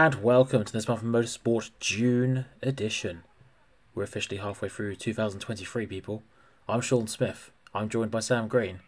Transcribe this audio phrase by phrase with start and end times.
[0.00, 3.22] and welcome to this month of Motorsport June edition.
[3.94, 6.22] We're officially halfway through 2023, people.
[6.66, 7.50] I'm Sean Smith.
[7.74, 8.80] I'm joined by Sam Green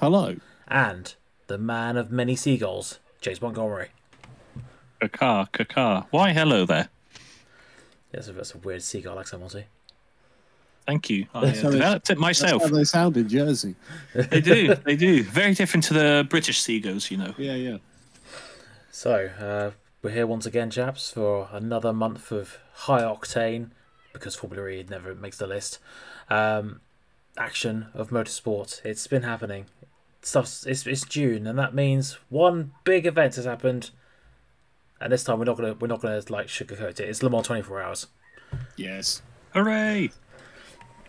[0.00, 0.36] Hello.
[0.66, 1.14] and
[1.46, 3.88] the man of many seagulls, James Montgomery.
[4.98, 6.06] Kaka, kaka.
[6.10, 6.88] Why, hello there.
[8.14, 9.64] Yes, that's a weird seagull accent, Monty.
[10.86, 11.26] Thank you.
[11.34, 12.62] I uh, That's how they- developed it That's myself.
[12.62, 13.74] how they sound in Jersey.
[14.14, 15.22] They do, they do.
[15.22, 17.34] Very different to the British seagulls, you know.
[17.36, 17.76] Yeah, yeah.
[18.90, 19.70] So, uh,
[20.04, 23.70] we're here once again, chaps, for another month of high octane,
[24.12, 25.78] because Formula E never makes the list.
[26.28, 26.82] Um,
[27.38, 28.84] action of motorsport.
[28.84, 29.64] It's been happening.
[30.20, 33.90] Stuff's, it's, it's June, and that means one big event has happened.
[35.00, 37.08] And this time we're not gonna we're not gonna like sugarcoat it.
[37.08, 38.06] It's Le Mans 24 hours.
[38.76, 39.22] Yes.
[39.54, 40.10] Hooray!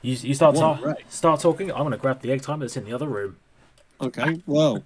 [0.02, 1.72] You, you start ta- start talking.
[1.72, 3.38] I'm gonna grab the egg timer that's in the other room.
[4.02, 4.42] Okay.
[4.46, 4.84] Well,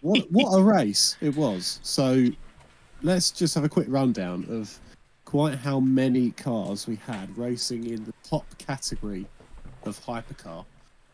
[0.00, 1.78] what what a race it was.
[1.82, 2.26] So,
[3.02, 4.78] let's just have a quick rundown of
[5.24, 9.26] quite how many cars we had racing in the top category
[9.84, 10.64] of hypercar.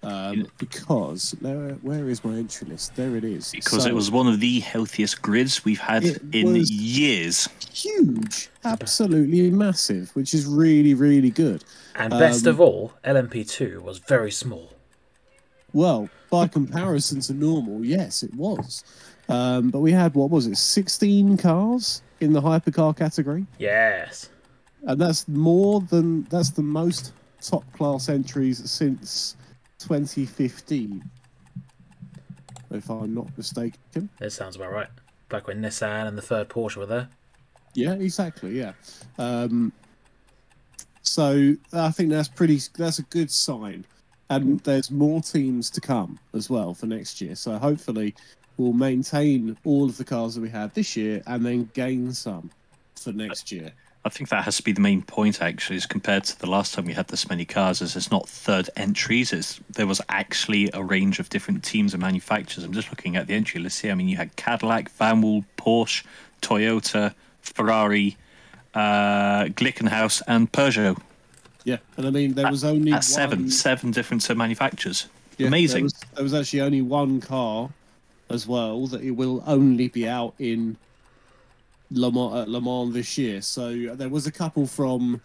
[0.00, 2.94] Um, because there, where is my entry list?
[2.94, 3.50] There it is.
[3.50, 7.48] Because So, it was one of the healthiest grids we've had in years.
[7.75, 11.64] huge, absolutely massive, which is really really good.
[11.97, 14.72] And best Um, of all, LMP2 was very small.
[15.72, 18.84] Well, by comparison to normal, yes, it was.
[19.29, 24.31] Um, but we had what was it, sixteen cars in the hypercar category, Yes.
[24.84, 29.37] and that's more than that's the most top class entries since
[29.79, 31.09] 2015,
[32.71, 34.09] if I'm not mistaken.
[34.19, 34.89] That sounds about right.
[35.29, 37.09] Back when Nissan and the third Porsche were there.
[37.75, 38.59] Yeah, exactly.
[38.59, 38.73] Yeah.
[39.19, 39.73] Um,
[41.03, 42.61] so I think that's pretty.
[42.77, 43.84] That's a good sign,
[44.31, 47.34] and there's more teams to come as well for next year.
[47.37, 48.15] So hopefully,
[48.59, 52.51] we'll maintain all of the cars that we had this year, and then gain some
[52.97, 53.73] for next year.
[54.05, 56.73] I think that has to be the main point, actually, is compared to the last
[56.75, 59.33] time we had this many cars, is it's not third entries.
[59.33, 62.65] It's there was actually a range of different teams and manufacturers.
[62.65, 63.93] I'm just looking at the entry list here.
[63.93, 66.05] I mean, you had Cadillac, Vanwall, Porsche,
[66.43, 68.17] Toyota, Ferrari,
[68.75, 71.01] uh, Glickenhaus, and Peugeot.
[71.65, 75.07] Yeah, and I mean there was only That's seven, one- seven different uh, manufacturers.
[75.37, 75.79] yeah, Amazing.
[75.81, 77.69] There was, there was actually only one car
[78.31, 80.77] as well that it will only be out in
[81.91, 83.41] Le Mans, at Le Mans this year.
[83.41, 85.21] So there was a couple from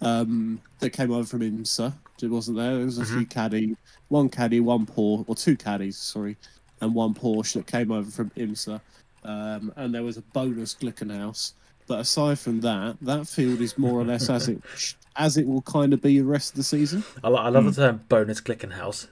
[0.00, 1.92] um, that came over from IMSA.
[2.20, 2.76] It wasn't there.
[2.76, 3.76] There was a few caddy,
[4.08, 6.36] one caddy, one Porsche, or two caddies, sorry,
[6.80, 8.80] and one Porsche that came over from IMSA.
[9.24, 11.52] Um, and there was a bonus Glickenhaus.
[11.86, 14.60] But aside from that, that field is more or less as it
[15.16, 17.02] as it will kind of be the rest of the season.
[17.24, 19.08] I, lo- I love the term bonus Glickenhaus.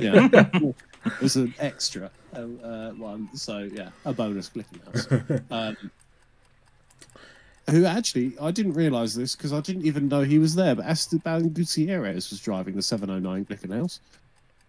[0.00, 0.28] Yeah,
[1.20, 3.28] there's an extra uh, uh, one.
[3.34, 5.42] So yeah, a bonus Glickenhaus.
[5.50, 5.90] Um,
[7.70, 10.74] who actually I didn't realise this because I didn't even know he was there.
[10.74, 13.98] But Esteban Gutierrez was driving the 709 Glickenhaus.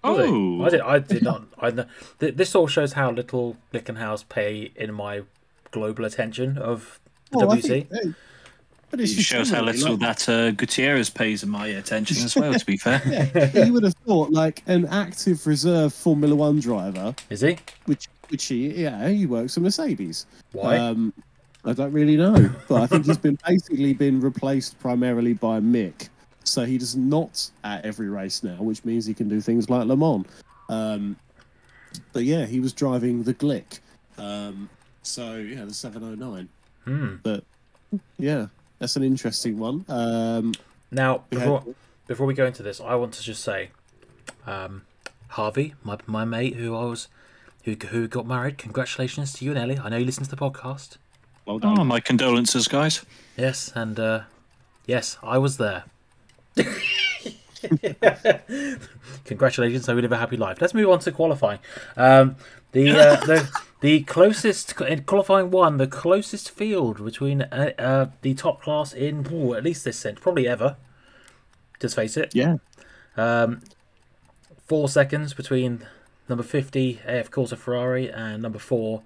[0.04, 0.82] Oh, I did.
[0.82, 1.44] I did not.
[1.60, 1.86] I
[2.20, 5.24] This all shows how little Glickenhaus pay in my
[5.72, 7.00] global attention of
[7.32, 8.16] the Well, I WEC.
[8.90, 12.24] Think- hey, but it's It shows how little like, that uh, Gutierrez pays my attention
[12.24, 12.54] as well.
[12.54, 13.02] To be fair,
[13.36, 17.58] yeah, you would have thought like an active reserve Formula One driver, Is he?
[17.86, 20.26] which which he yeah he works for Mercedes.
[20.52, 20.78] Why?
[20.78, 21.14] Um,
[21.66, 26.10] I don't really know, but I think he's been basically been replaced primarily by Mick.
[26.44, 29.86] So he does not at every race now, which means he can do things like
[29.86, 30.26] Le Mans.
[30.70, 31.18] Um,
[32.14, 33.80] but yeah, he was driving the Glick.
[34.18, 34.70] Um,
[35.02, 36.48] so yeah, the 709.
[36.86, 37.16] hmm.
[37.22, 37.44] But
[38.18, 38.48] yeah,
[38.80, 39.86] that's an interesting one.
[39.88, 40.54] Um,
[40.92, 41.76] Now, we had- before
[42.08, 43.72] before we go into this, I want to just say,
[44.46, 44.84] um,
[45.30, 47.08] Harvey, my my mate who I was,
[47.66, 48.58] who who got married.
[48.58, 49.78] Congratulations to you and Ellie.
[49.80, 50.98] I know you listen to the podcast.
[51.46, 51.80] well done.
[51.80, 53.04] oh, my condolences, guys.
[53.38, 54.22] Yes, and uh,
[54.86, 55.84] yes, I was there.
[59.26, 59.90] Congratulations!
[59.90, 60.60] I would have a happy life.
[60.62, 61.60] Let's move on to qualifying.
[61.96, 62.36] Um,
[62.72, 63.50] the uh, the
[63.82, 69.28] the closest in qualifying one, the closest field between uh, uh, the top class in
[69.32, 70.78] ooh, at least this century, probably ever.
[71.80, 72.34] Just face it.
[72.34, 72.58] Yeah,
[73.16, 73.62] Um,
[74.66, 75.86] four seconds between
[76.28, 79.04] number fifty AF Corse Ferrari and number four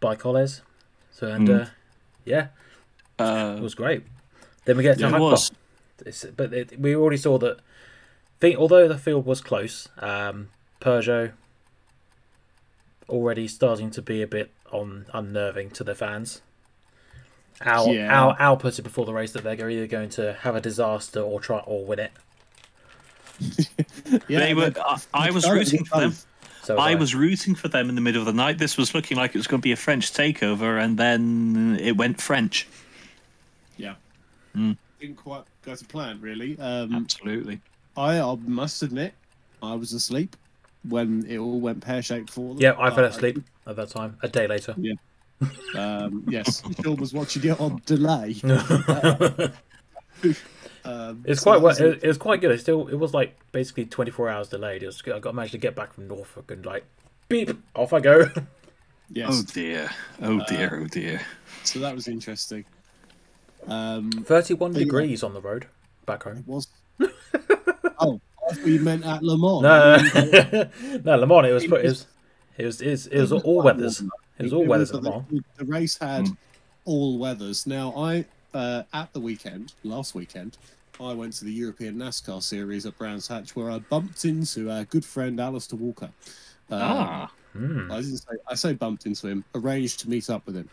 [0.00, 0.60] by ByKolles.
[1.10, 1.66] So and uh,
[2.24, 2.48] yeah,
[3.18, 4.02] it Uh, was great.
[4.66, 5.22] Then we get to Yeah, it Hyper.
[5.24, 5.50] was.
[6.00, 7.58] It's- but it, we already saw that.
[8.38, 10.50] Think, although the field was close, um,
[10.80, 11.32] Peugeot
[13.08, 16.42] already starting to be a bit on unnerving to the fans.
[17.62, 18.12] Al, Yeah.
[18.12, 21.20] Al, Al put it before the race that they're either going to have a disaster
[21.20, 22.12] or try or win it.
[24.28, 24.40] yeah.
[24.40, 24.70] they were.
[24.70, 26.10] but- I, I was rooting for them.
[26.10, 26.26] both.
[26.62, 28.58] So I was rooting for them in the middle of the night.
[28.58, 31.96] This was looking like it was going to be a French takeover, and then it
[31.96, 32.66] went French.
[33.76, 33.94] Yeah.
[34.54, 34.76] Mm.
[35.00, 36.58] Didn't quite go to plan, really.
[36.58, 37.60] Um, Absolutely.
[37.96, 39.12] I, I must admit,
[39.62, 40.36] I was asleep
[40.88, 42.62] when it all went pear shaped for them.
[42.62, 44.16] Yeah, I fell Uh, asleep at that time.
[44.22, 44.74] A day later.
[45.74, 48.36] Um, yes, Sean was watching it on delay.
[50.84, 51.70] Um, It's so quite that well.
[51.72, 52.52] was It, it was quite good.
[52.52, 54.82] It still, it was like basically 24 hours delayed.
[54.84, 56.84] It was, I got managed to get back from Norfolk and like,
[57.28, 58.30] beep, off I go.
[59.10, 59.90] Yes, Oh dear.
[60.22, 60.80] Oh dear.
[60.82, 61.20] Oh dear.
[61.64, 62.64] so that was interesting.
[63.68, 64.84] Um, 31 But yeah.
[64.84, 65.66] degrees on the road
[66.06, 66.38] back home.
[66.38, 66.68] it was.
[68.00, 69.62] oh, I thought you meant at Le Mans.
[69.62, 70.68] No,
[71.04, 71.46] no, Le Mans.
[71.46, 72.06] It was, it was,
[72.58, 74.00] it was, it was, it was It was all weathers.
[74.38, 75.24] It was all It weathers was- at Le Mans.
[75.30, 76.34] the, the race had Hmm.
[76.84, 77.66] all weathers.
[77.66, 78.24] Now, I
[78.54, 80.56] uh, at the weekend, last weekend,
[80.98, 84.84] I went to the European NASCAR series at Brands Hatch, where I bumped into our
[84.84, 86.10] good friend Alistair Walker.
[86.70, 87.32] Um, Ah.
[87.52, 87.90] Hmm.
[87.90, 89.44] I didn't say I say bumped into him.
[89.54, 90.68] Arranged to meet up with him.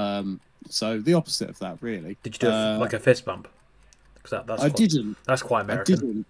[0.00, 2.16] Um, so the opposite of that, really.
[2.22, 3.48] Did you do a- Uh, like a fist bump?
[4.22, 5.16] 'Cause that, that's I quite, didn't.
[5.24, 5.94] That's quite I American.
[5.94, 6.26] didn't.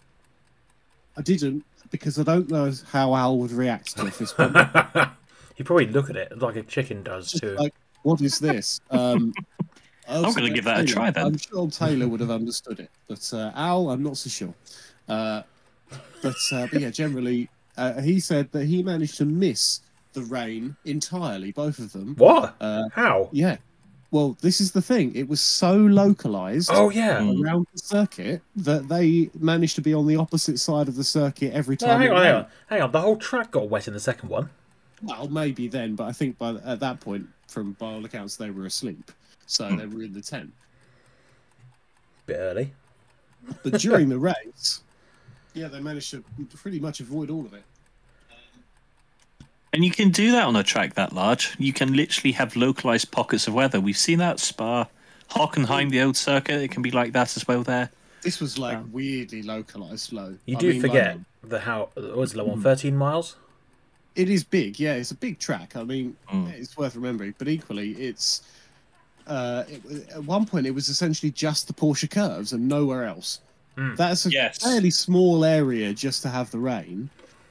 [1.17, 4.55] I didn't because I don't know how Al would react to a fist bump.
[5.57, 7.57] you probably look at it like a chicken does Just too.
[7.57, 8.81] like, what is this?
[8.91, 9.33] Um,
[10.09, 11.27] I I'm gonna give that a try then.
[11.27, 14.55] I'm sure Taylor would have understood it, but uh, Al, I'm not so sure.
[15.09, 15.43] Uh,
[16.23, 19.81] but, uh, but yeah, generally, uh, he said that he managed to miss
[20.13, 22.15] the rain entirely, both of them.
[22.19, 22.55] what?
[22.61, 23.29] Uh, How?
[23.33, 23.57] yeah.
[24.13, 25.15] Well, this is the thing.
[25.15, 27.19] It was so localized Oh yeah.
[27.19, 31.53] Around the circuit that they managed to be on the opposite side of the circuit
[31.53, 32.01] every No, time.
[32.01, 32.91] hang on, hang on, hang on.
[32.91, 34.51] The whole track got wet in the second one.
[35.03, 38.51] Well, maybe then, but I think by at that point, from by all accounts, they
[38.51, 39.13] were asleep,
[39.47, 39.77] so Hmm.
[39.77, 40.53] they were in the tent.
[42.27, 42.73] Bit early.
[43.63, 44.83] But during the race,
[45.55, 46.25] yeah, they managed to
[46.57, 47.63] pretty much avoid all of it.
[49.73, 51.55] And you can do that on a track that large.
[51.59, 53.81] You can literally have localized pockets of weather.
[53.81, 54.87] We've seen that at Spa,
[55.31, 56.61] Hockenheim, the old circuit.
[56.61, 57.91] It can be like that as well there.
[58.23, 58.85] This was like Wow.
[58.93, 60.37] weirdly localized low.
[60.45, 62.63] You I do mean, forget like, the how what was it, Le Mans, Hmm.
[62.63, 63.37] 13 miles?
[64.17, 64.79] it is big.
[64.81, 65.77] Yeah, it's a big track.
[65.77, 66.53] I mean, Mm.
[66.53, 67.35] it's worth remembering.
[67.39, 68.43] But equally, it's
[69.27, 73.39] uh, it, at one point it was essentially just the Porsche curves and nowhere else.
[73.79, 73.97] Mm.
[73.97, 74.59] That's a Yes.
[74.59, 77.09] fairly small area just to have the rain.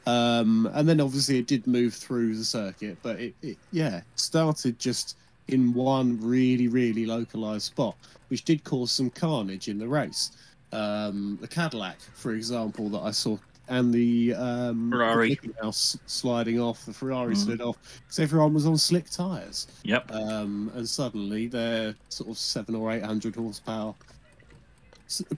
[0.09, 4.79] Um, and then obviously it did move through the circuit, but it, it yeah started
[4.79, 5.17] just
[5.47, 7.95] in one really really localized spot,
[8.29, 10.31] which did cause some carnage in the race.
[10.71, 13.37] Um, the Cadillac, for example, that I saw,
[13.69, 15.37] and the um, Ferrari.
[15.43, 17.43] the house sliding off, the Ferrari Mm.
[17.45, 20.11] slid off because everyone was on slick tires, Yep.
[20.11, 23.95] um, and suddenly their sort of seven or eight hundred horsepower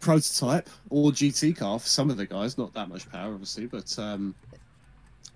[0.02, 3.98] prototype or GT car for some of the guys, not that much power obviously, but
[3.98, 4.36] um,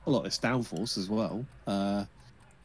[0.06, 1.46] a lot less downforce as well.
[1.68, 2.06] Uh,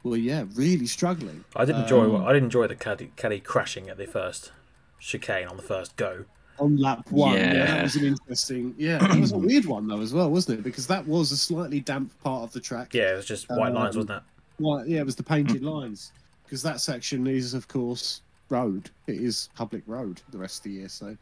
[0.03, 1.45] well, yeah, really struggling.
[1.57, 2.05] I did enjoy.
[2.15, 4.53] Um, I did enjoy the caddy, caddy crashing at the first
[4.99, 6.25] chicane on the first go.
[6.59, 7.35] on lap one.
[7.35, 7.53] Yeah.
[7.55, 7.65] Yeah.
[7.67, 8.75] that was an interesting.
[8.79, 10.63] Yeah, that was a weird one though as well, wasn't it?
[10.63, 12.95] Because that was a slightly damp part of the track.
[12.95, 14.23] Yeah, it was just white lines, Um, wasn't it?
[14.59, 16.13] Well, yeah, it was the painted lines
[16.45, 18.91] because that section is, of course, road.
[19.07, 21.17] It is public road the rest of the year, so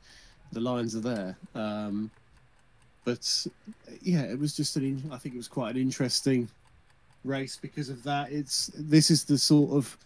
[0.52, 1.36] the lines are there.
[1.54, 2.10] Um,
[3.08, 3.46] but
[4.02, 4.84] yeah, it was just an.
[4.84, 6.46] In, I think it was quite an interesting
[7.24, 8.30] race because of that.
[8.30, 9.96] It's this is the sort of.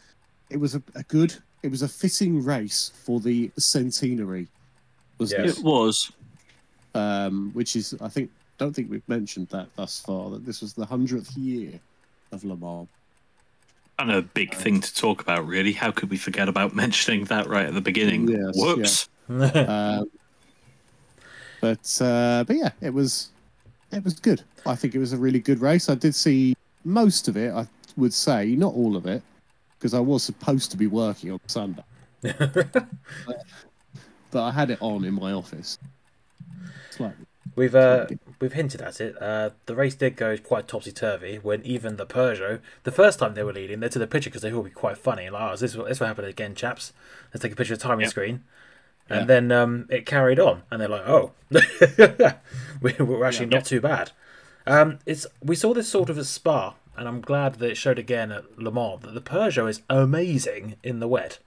[0.51, 1.35] It was a, a good.
[1.65, 4.47] It was a fitting race for the centenary.
[5.19, 5.57] Wasn't Yes.
[5.57, 5.59] it?
[5.61, 6.13] It was.
[6.95, 10.75] um, which is I think don't think we've mentioned that thus far that this was
[10.75, 11.73] the hundredth year
[12.31, 12.87] of Le Mans.
[13.99, 15.73] And a big thing to talk about, really.
[15.73, 18.29] How could we forget about mentioning that right at the beginning?
[18.29, 19.09] Yes, Whoops.
[19.29, 20.11] Um,
[21.63, 23.31] but uh, but yeah, it was
[23.93, 24.43] it was good.
[24.67, 25.89] I think it was a really good race.
[25.89, 26.55] I did see
[26.85, 27.53] most of it.
[27.55, 27.67] I
[27.97, 29.23] would say not all of it
[29.79, 31.85] because I was supposed to be working on Sunday,
[32.23, 32.87] but
[34.35, 35.79] I had it on in my office.
[36.91, 37.27] Slightly.
[37.55, 38.07] We've uh,
[38.41, 39.21] we've hinted at it.
[39.21, 43.35] Uh, the race did go quite topsy turvy when even the Peugeot, the first time
[43.35, 45.29] they were leading, they took the picture because they thought it'd be quite funny.
[45.29, 46.93] Like, oh, is this, what- this what happened again, chaps?
[47.33, 48.11] Let's take a picture of the timing Yep.
[48.11, 48.45] screen.
[49.13, 49.27] And Yeah.
[49.27, 51.33] then um, it carried on, and they're like, "Oh,
[52.81, 53.57] we, we're actually Yeah.
[53.57, 54.13] not too bad."
[54.67, 57.99] Um, it's we saw this sort of a Spa, and I'm glad that it showed
[57.99, 61.41] again at Le Mans that the Peugeot is amazing in the wet.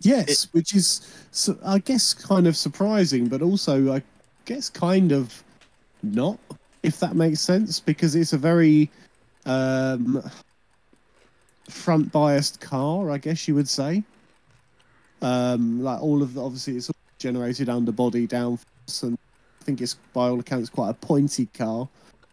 [0.00, 1.00] Yes, which is,
[1.30, 4.02] su- I guess, kind of surprising, but also, I
[4.44, 5.42] guess, kind of
[6.02, 6.38] not,
[6.82, 8.90] if that makes sense, because it's a very
[9.46, 10.22] um,
[11.70, 14.02] front biased car, I guess you would say.
[15.22, 19.16] Um, like all of the, obviously, it's all generated underbody downforce, and
[19.60, 21.88] I think it's by all accounts quite a pointy car.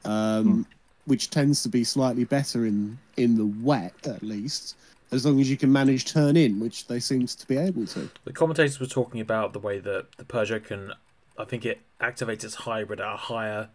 [0.05, 0.65] Um,
[1.05, 4.75] which tends to be slightly better in in the wet at least,
[5.12, 8.10] as long as you can manage turn in, which they seem to be able to.
[8.25, 10.93] The commentators were talking about the way that the Peugeot can,
[11.38, 13.69] I think it activates its hybrid at a higher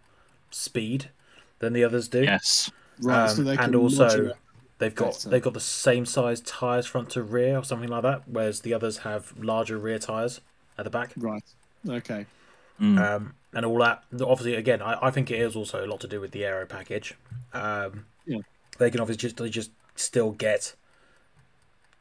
[0.51, 1.11] speed
[1.59, 2.23] than the others do.
[2.23, 2.71] Yes.
[3.03, 4.37] Right, so Um, they and also modulate-
[4.79, 5.29] they've got better.
[5.29, 8.75] they've got the same size tires front to rear or something like that, whereas the
[8.75, 10.41] others have larger rear tires
[10.79, 11.13] at the back.
[11.17, 11.43] right.
[11.89, 12.27] Okay.
[12.81, 12.99] Mm.
[12.99, 14.03] Um, and all that.
[14.13, 16.67] Obviously, again, I, I think it is also a lot to do with the aero
[16.67, 17.15] package.
[17.53, 18.39] Um, Yeah.
[18.79, 20.75] They can obviously just they just still get.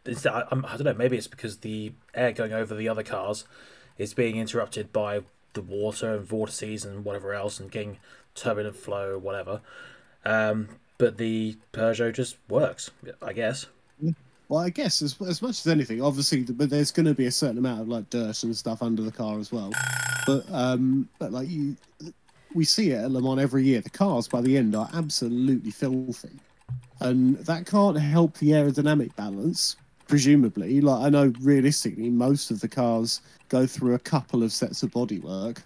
[0.06, 0.94] It's, I, I'm- I don't know.
[0.94, 3.46] Maybe it's because the air going over the other cars
[3.98, 5.22] is being interrupted by
[5.53, 7.98] the water and vortices and whatever else, and getting
[8.34, 9.62] turbulent flow or whatever.
[10.25, 10.70] Um,
[11.03, 12.89] but the Peugeot just works,
[13.22, 13.65] I guess.
[14.48, 17.31] Well, I guess as as much as anything, obviously, but there's going to be a
[17.31, 19.72] certain amount of like dirt and stuff under the car as well.
[20.25, 21.75] But um, but like you,
[22.53, 23.81] we see it at Le Mans every year.
[23.81, 26.39] The cars by the end are absolutely filthy,
[27.01, 29.75] and that can't help the aerodynamic balance.
[30.07, 33.19] Presumably, like I know realistically, most of the cars
[33.50, 35.57] go through a couple of sets of bodywork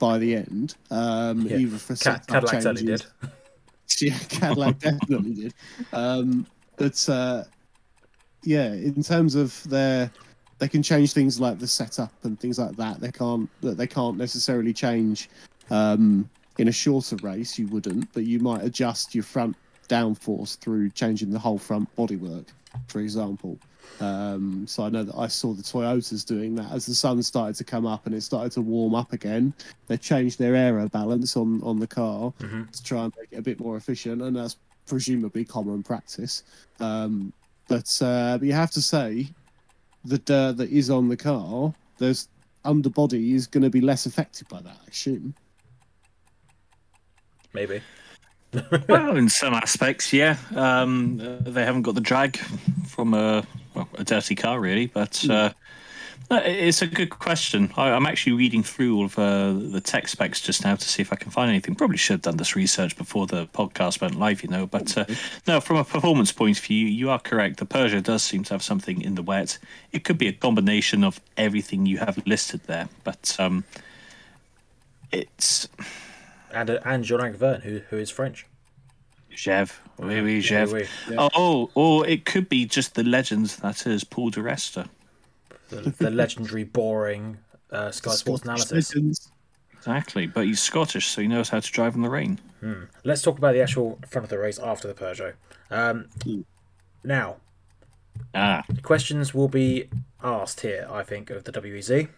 [0.00, 0.74] by the end.
[0.90, 1.58] Um, Yeah.
[1.58, 3.30] either for Ca- setup Cadillac certainly changes- did.
[4.00, 5.54] yeah, Cadillac definitely did.
[5.92, 7.44] Um, but uh,
[8.42, 10.10] yeah, in terms of their,
[10.58, 13.00] they can change things like the setup and things like that.
[13.00, 15.28] They can't that they can't necessarily change
[15.70, 17.58] um, in a shorter race.
[17.58, 19.56] You wouldn't, but you might adjust your front
[19.88, 22.46] downforce through changing the whole front bodywork,
[22.88, 23.58] for example.
[24.00, 27.54] Um, so I know that I saw the Toyotas doing that as the sun started
[27.56, 29.54] to come up and it started to warm up again.
[29.86, 32.70] They changed their aero balance on on the car Mhm.
[32.72, 36.42] to try and make it a bit more efficient, and that's presumably common practice.
[36.80, 37.32] Um,
[37.68, 39.28] but, uh, but you have to say,
[40.04, 42.28] the dirt that is on the car, there's
[42.64, 45.34] underbody is going to be less affected by that, I assume.
[47.54, 47.80] Maybe.
[48.88, 50.36] well, in some aspects, yeah.
[50.54, 52.36] Um, uh, they haven't got the drag
[52.86, 54.86] from a well, a dirty car, really.
[54.86, 55.52] But uh,
[56.30, 57.70] uh, it's a good question.
[57.76, 61.02] I, I'm actually reading through all of uh, the tech specs just now to see
[61.02, 61.74] if I can find anything.
[61.74, 64.66] Probably should have done this research before the podcast went live, you know.
[64.66, 65.04] But uh,
[65.46, 67.58] no, from a performance point of view, you are correct.
[67.58, 69.58] The Persia does seem to have something in the wet.
[69.92, 73.64] It could be a combination of everything you have listed there, but um,
[75.12, 75.68] it's
[76.52, 78.46] And uh, and Jean Vergne, who who is French.
[79.36, 79.80] Jev.
[79.98, 80.72] Oui, oui, Yeah, Jev.
[80.72, 80.86] oui.
[81.10, 81.28] Yeah.
[81.34, 84.88] Oh, or it could be just the legend that is Paul di Resta.
[85.70, 87.38] The, the legendary, boring
[87.70, 88.94] uh, Sky Sports Scottish analysis.
[88.94, 89.30] legends.
[89.76, 92.38] Exactly, but he's Scottish, so he knows how to drive in the rain.
[93.04, 95.34] Let's talk about the actual front of the race after the Peugeot.
[95.70, 96.40] Um, Hmm.
[97.02, 97.36] now,
[98.34, 99.88] Ah, questions will be
[100.22, 102.08] asked here, I think, of the WEC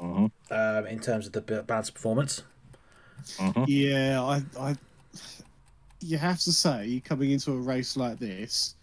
[0.00, 2.42] mhm, um, in terms of the b- balance performance.
[3.38, 3.64] mhm.
[3.66, 4.76] Yeah, I, I,
[6.04, 8.74] you have to say, coming into a race like this,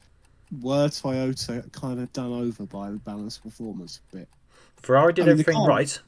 [0.61, 4.29] were Toyota kind of done over by the balanced performance a bit?
[4.77, 5.99] Ferrari did I mean, everything right.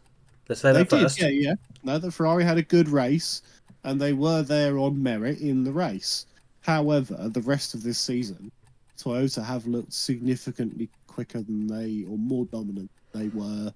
[0.50, 1.22] Let's say they that did, first.
[1.22, 1.54] yeah, yeah.
[1.84, 3.42] No, the Ferrari had a good race,
[3.84, 6.26] and they were there on merit in the race.
[6.62, 8.52] However, the rest of this season,
[8.98, 13.72] Toyota have looked significantly quicker than they, or more dominant than they were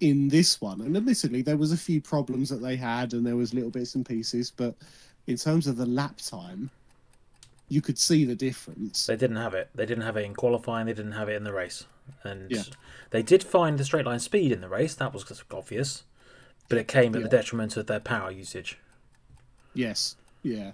[0.00, 0.80] in this one.
[0.80, 3.94] And admittedly, there was a few problems that they had, and there was little bits
[3.94, 4.50] and pieces.
[4.54, 4.74] But
[5.26, 6.70] in terms of the lap time,
[7.70, 9.06] you could see the difference.
[9.06, 9.70] They didn't have it.
[9.74, 10.86] They didn't have it in qualifying.
[10.86, 11.86] They didn't have it in the race.
[12.24, 12.64] And Yeah.
[13.10, 14.94] they did find the straight line speed in the race.
[14.96, 16.02] That was obvious.
[16.68, 18.78] But it came at the detriment of their power usage.
[19.72, 20.72] Yes, yeah.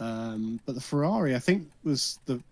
[0.00, 2.42] Um, but the Ferrari, I think, was the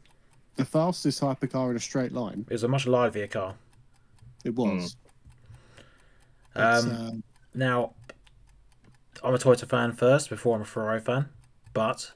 [0.56, 2.44] the fastest hypercar in a straight line.
[2.49, 3.54] It was a much livelier car.
[4.44, 4.97] It was.
[6.54, 7.11] But, Um, uh,
[7.54, 7.94] Now,
[9.25, 11.28] I'm a Toyota fan first before I'm a Ferrari fan,
[11.73, 12.12] but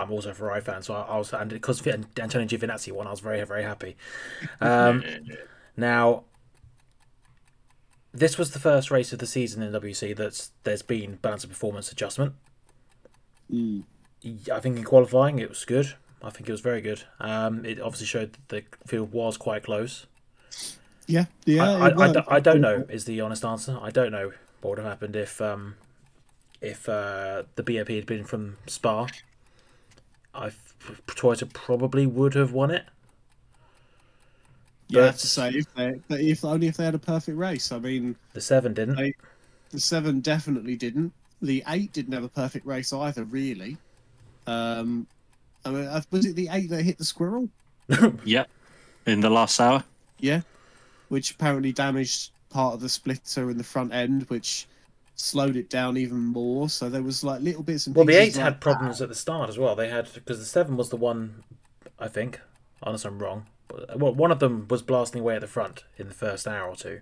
[0.00, 0.82] I'm also a Ferrari fan.
[0.82, 3.96] So I, I was, and because Antonio Giovinazzi won, I was very, very happy.
[4.60, 5.04] Um,
[5.76, 6.24] now,
[8.12, 11.50] this was the first race of the season in WEC that's there's been balance of
[11.50, 12.34] performance adjustment.
[13.50, 13.84] mm,
[14.52, 15.94] I think in qualifying it was good.
[16.22, 17.04] I think it was very good.
[17.18, 20.06] Um, it obviously showed that the field was quite close.
[21.06, 21.68] yeah, yeah.
[21.80, 23.78] I, I, it I, don't- I don't know is the honest answer.
[23.80, 25.76] I don't know what would have happened if um,
[26.60, 29.08] if uh, the BoP had been from Spa.
[30.34, 30.50] I
[31.06, 32.84] Toyota probably would have won it.
[34.88, 37.70] You have but- to say if they, if only if they had a perfect race.
[37.72, 38.96] I mean, The seven didn't.
[38.96, 39.14] They-
[39.70, 41.12] the seven definitely didn't.
[41.40, 43.76] The eight didn't have a perfect race either, really.
[44.48, 45.06] Um,
[45.64, 47.48] I mean, uh, was it the eight that hit the squirrel?
[48.24, 48.48] Yep,
[49.06, 49.84] in the last hour.
[50.18, 50.40] Yeah,
[51.08, 54.66] which apparently damaged part of the splitter in the front end, which
[55.14, 56.68] slowed it down even more.
[56.68, 58.60] So there was like little bits and Well, the eight like had that.
[58.60, 59.74] problems at the start as well.
[59.76, 61.44] They had because the seven was the one,
[61.98, 62.40] I think,
[62.82, 63.46] unless I'm wrong.
[63.68, 66.68] But, well, one of them was blasting away at the front in the first hour
[66.68, 67.00] or two.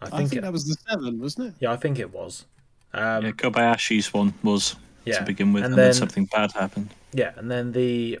[0.00, 1.54] I I think, think it, that was the seven, wasn't it?
[1.60, 2.46] yeah, I think it was.
[2.92, 6.52] Um, yeah, Kobayashi's one was yeah, to begin with, and and, then, then something bad
[6.52, 6.94] happened.
[7.12, 8.18] yeah, and then the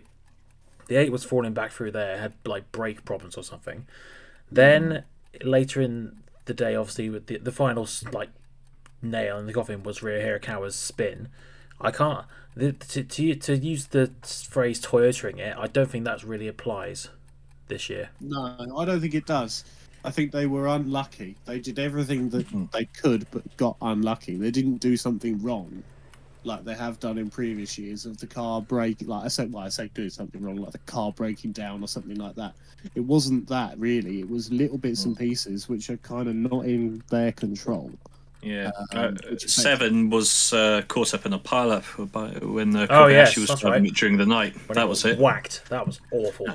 [0.88, 3.86] the eight was falling back through there, had like brake problems or something.
[4.50, 5.04] Then
[5.42, 8.30] later in the day, obviously, with the the final like
[9.04, 11.28] nail in the coffin was Ryo Hirakawa's spin.
[11.80, 12.24] I can't
[12.56, 14.10] the, to, to to use the
[14.48, 15.56] phrase Toyotaing it.
[15.58, 17.08] I don't think that really applies
[17.68, 18.10] this year.
[18.20, 19.64] No, I don't think it does.
[20.04, 21.36] I think they were unlucky.
[21.46, 22.66] They did everything that hmm.
[22.72, 24.36] they could, but got unlucky.
[24.36, 25.82] They didn't do something wrong,
[26.44, 28.98] like they have done in previous years of the car break.
[29.06, 31.88] Like I said, well, I say do something wrong, like the car breaking down or
[31.88, 32.54] something like that.
[32.94, 34.20] It wasn't that really.
[34.20, 35.24] It was little bits and hmm.
[35.24, 37.90] pieces which are kind of not in their control.
[38.44, 41.84] Yeah, Um, uh, which is- seven was uh, caught up in a pileup
[42.42, 43.90] when the Oh, Kobayashi yes, was driving right.
[43.92, 44.54] it during the night.
[44.68, 45.18] When that was it.
[45.18, 45.62] Whacked.
[45.70, 46.46] That was awful.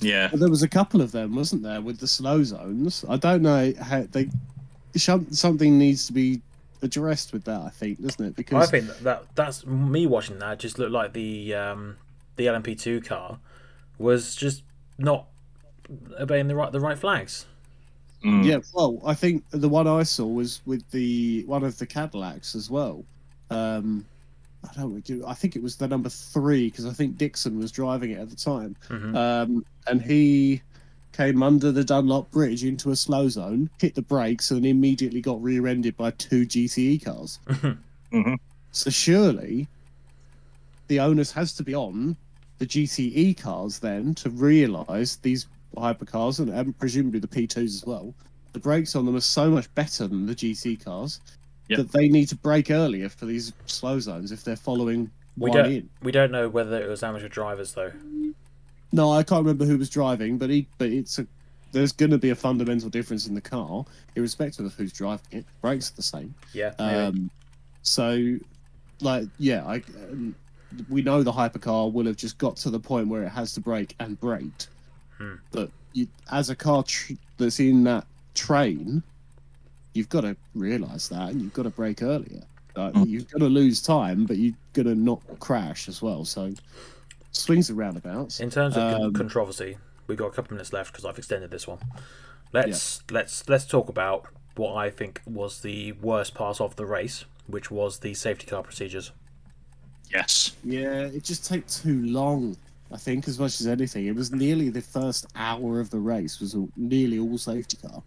[0.00, 3.04] Yeah, But there was a couple of them, wasn't there, with the slow zones?
[3.08, 4.30] I don't know how they.
[4.96, 6.40] Something needs to be
[6.82, 7.60] addressed with that.
[7.60, 8.34] I think, doesn't it?
[8.34, 11.96] Because I think that, that that's me watching that just looked like the um,
[12.36, 13.38] the LMP2 car
[13.98, 14.62] was just
[14.98, 15.26] not
[16.18, 17.46] obeying the right the right flags.
[18.24, 18.44] Mm.
[18.44, 22.54] Yeah, well, I think the one I saw was with the one of the Cadillacs
[22.54, 23.04] as well.
[23.50, 24.04] Um,
[24.62, 25.26] I don't know.
[25.26, 28.28] I think it was the number three because I think Dixon was driving it at
[28.28, 29.16] the time, Mhm.
[29.16, 30.60] um, and he
[31.12, 35.42] came under the Dunlop Bridge into a slow zone, hit the brakes, and immediately got
[35.42, 37.38] rear-ended by two GTE cars.
[38.12, 38.36] Mhm.
[38.72, 39.66] So surely,
[40.88, 42.16] the onus has to be on
[42.58, 45.46] the GTE cars then to realise these
[45.76, 48.14] hypercars and, and presumably the P2s as well.
[48.52, 51.20] The brakes on them are so much better than the GT cars
[51.68, 51.78] Yep.
[51.78, 55.58] that they need to brake earlier for these slow zones if they're following We one
[55.58, 55.88] don't in.
[56.02, 57.92] we don't know whether it was amateur drivers though.
[58.92, 61.26] No, I can't remember who was driving, but he, but it's a.
[61.70, 63.84] There's going to be a fundamental difference in the car,
[64.16, 65.44] irrespective of who's driving it.
[65.60, 66.34] Brakes are the same.
[66.52, 66.72] Yeah.
[66.80, 67.30] Um,
[67.82, 68.36] so,
[69.00, 69.76] like, yeah, I,
[70.10, 70.34] um,
[70.88, 73.60] we know the hypercar will have just got to the point where it has to
[73.60, 74.70] brake and braked.
[75.20, 75.34] Hmm.
[75.52, 79.02] But you, as a car tr- that's in that train,
[79.92, 82.42] you've got to realise that, and you've got to brake earlier.
[82.76, 83.02] Like, Hmm.
[83.04, 86.24] You're going to lose time, but you're going to not crash as well.
[86.24, 86.54] So,
[87.32, 88.40] swings and roundabouts.
[88.40, 91.66] In terms of um, controversy, we've got a couple minutes left because I've extended this
[91.66, 91.78] one.
[92.52, 97.24] Let's let's let's talk about what I think was the worst part of the race,
[97.46, 99.12] which was the safety car procedures.
[100.12, 100.56] yes.
[100.64, 102.56] Yeah, it just took too long.
[102.92, 106.40] I think as much as anything, it was nearly the first hour of the race
[106.40, 108.02] was all, nearly all safety car.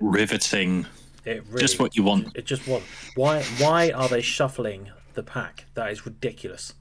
[0.00, 0.86] Riveting.
[1.24, 2.28] It really, Just what you want.
[2.36, 2.82] It just was.
[3.14, 5.66] Why why are they shuffling the pack?
[5.74, 6.74] That is ridiculous.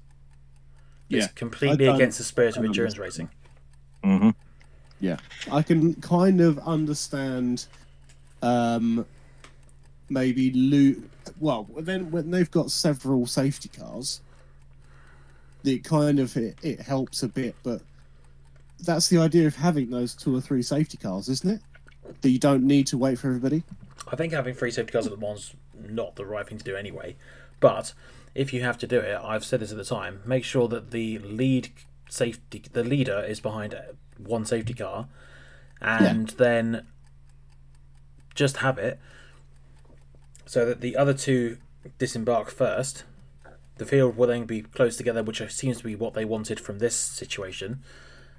[1.07, 3.29] Yeah, It's completely I against the spirit of endurance understand.
[4.03, 4.19] racing.
[4.19, 4.29] hmm
[4.99, 5.17] Yeah,
[5.51, 7.65] I can kind of understand.
[8.41, 9.05] Um,
[10.09, 11.09] maybe loot.
[11.39, 14.21] Well, then when they've got several safety cars,
[15.63, 17.55] it kind of it, it helps a bit.
[17.63, 17.81] But
[18.79, 21.61] that's the idea of having those two or three safety cars, isn't it?
[22.21, 23.63] That you don't need to wait for everybody.
[24.07, 25.53] I think having three safety cars at Le Mans
[25.87, 27.15] not the right thing to do anyway.
[27.59, 27.93] But
[28.35, 30.21] if you have to do it, I've said this at the time.
[30.25, 31.69] Make sure that the lead
[32.09, 33.75] safety, the leader, is behind
[34.17, 35.07] one safety car,
[35.81, 36.87] and then
[38.33, 38.99] just have it
[40.45, 41.57] so that the other two
[41.97, 43.03] disembark first.
[43.81, 46.77] The field will then be close together, which seems to be what they wanted from
[46.77, 47.81] this situation,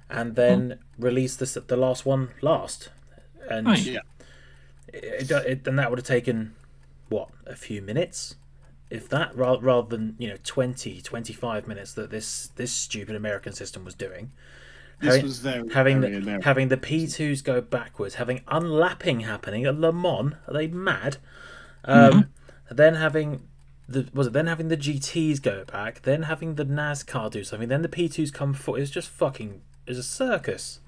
[0.09, 2.91] and then release the the last one last.
[3.49, 3.85] And Right.
[3.85, 3.99] Yeah.
[4.87, 6.55] it, it, and that would have taken
[7.09, 8.35] what a few minutes
[8.89, 13.51] if that rather, rather than you know 20 25 minutes that this this stupid american
[13.51, 14.31] system was doing
[15.01, 16.41] This having, was very having very the, American.
[16.43, 21.17] having the p2s go backwards having unlapping happening at le mans are they mad
[21.83, 22.29] um
[22.71, 23.41] then having
[23.87, 27.67] the was it then having the gts go back then having the nascar do something
[27.67, 30.79] then the p2s come forward it's just fucking it's a circus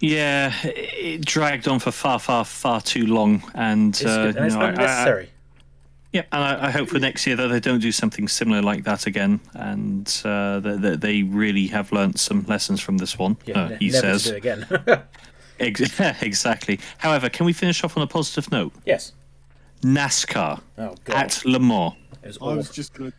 [0.00, 4.54] Yeah, it dragged on for far, far, far too long, and, it's, uh, and it's
[4.54, 4.72] know, I-
[5.12, 5.28] I-
[6.12, 8.84] Yeah, and I, I hope for next year that they don't do something similar like
[8.84, 13.36] that again, and uh, that, that they really have learnt some lessons from this one.
[13.46, 15.02] yeah uh, he never says to do it again
[15.60, 16.80] Ex- exactly.
[16.98, 18.72] However, can we finish off on a positive note?
[18.84, 19.12] yes
[19.84, 21.94] NASCAR oh god at Le Mans.
[22.24, 23.12] was I was just gonna.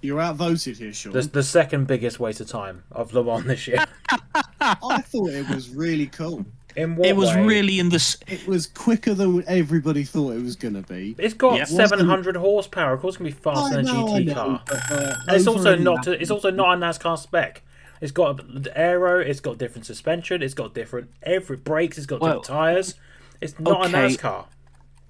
[0.00, 1.12] You're outvoted here, Sean.
[1.12, 3.84] The, the second biggest waste of time of Le Mans this year.
[4.60, 6.44] I thought it was really cool.
[6.74, 7.44] In what It was way?
[7.44, 8.16] really in this.
[8.26, 11.14] It was quicker than everybody thought it was going to be.
[11.18, 11.68] It's got Yep.
[11.68, 12.94] 700 horsepower.
[12.94, 14.62] Of course, it's gonna be faster than a GT car.
[14.70, 16.06] Uh, and it's also not.
[16.08, 17.62] It's also not a NASCAR spec.
[18.00, 18.40] It's got
[18.74, 19.20] aero.
[19.20, 20.42] It's got different suspension.
[20.42, 21.96] It's got different every brakes.
[21.98, 22.94] It's got different Well, tires.
[23.40, 24.06] It's not okay.
[24.06, 24.46] a NASCAR.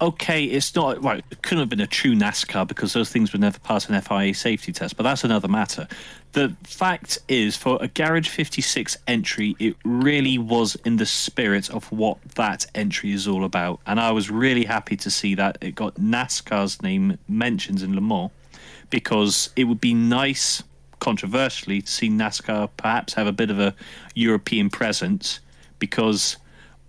[0.03, 1.25] Okay, it's not right.
[1.31, 4.35] It couldn't have been a true NASCAR because those things would never pass an FIA
[4.35, 4.97] safety test.
[4.97, 5.87] But that's another matter.
[6.33, 11.85] The fact is, for a Garage 56 entry, it really was in the spirit of
[11.93, 13.79] what that entry is all about.
[13.87, 18.01] And I was really happy to see that it got NASCAR's name mentioned in Le
[18.01, 18.33] Mans
[18.91, 20.65] because it would be nice,
[20.99, 23.73] controversially, to see NASCAR perhaps have a bit of a
[24.17, 25.39] European presence
[25.79, 26.39] because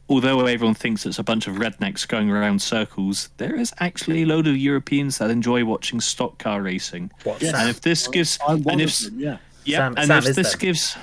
[0.10, 4.26] although everyone thinks it's a bunch of rednecks going around circles, there is actually a
[4.26, 7.12] load of Europeans that enjoy watching stock car racing.
[7.24, 7.42] What?
[7.42, 7.54] Yes.
[7.54, 9.38] And if this gives, I'm and if them, yeah.
[9.66, 10.60] yeah, Sam- and Sam if this them.
[10.60, 10.98] gives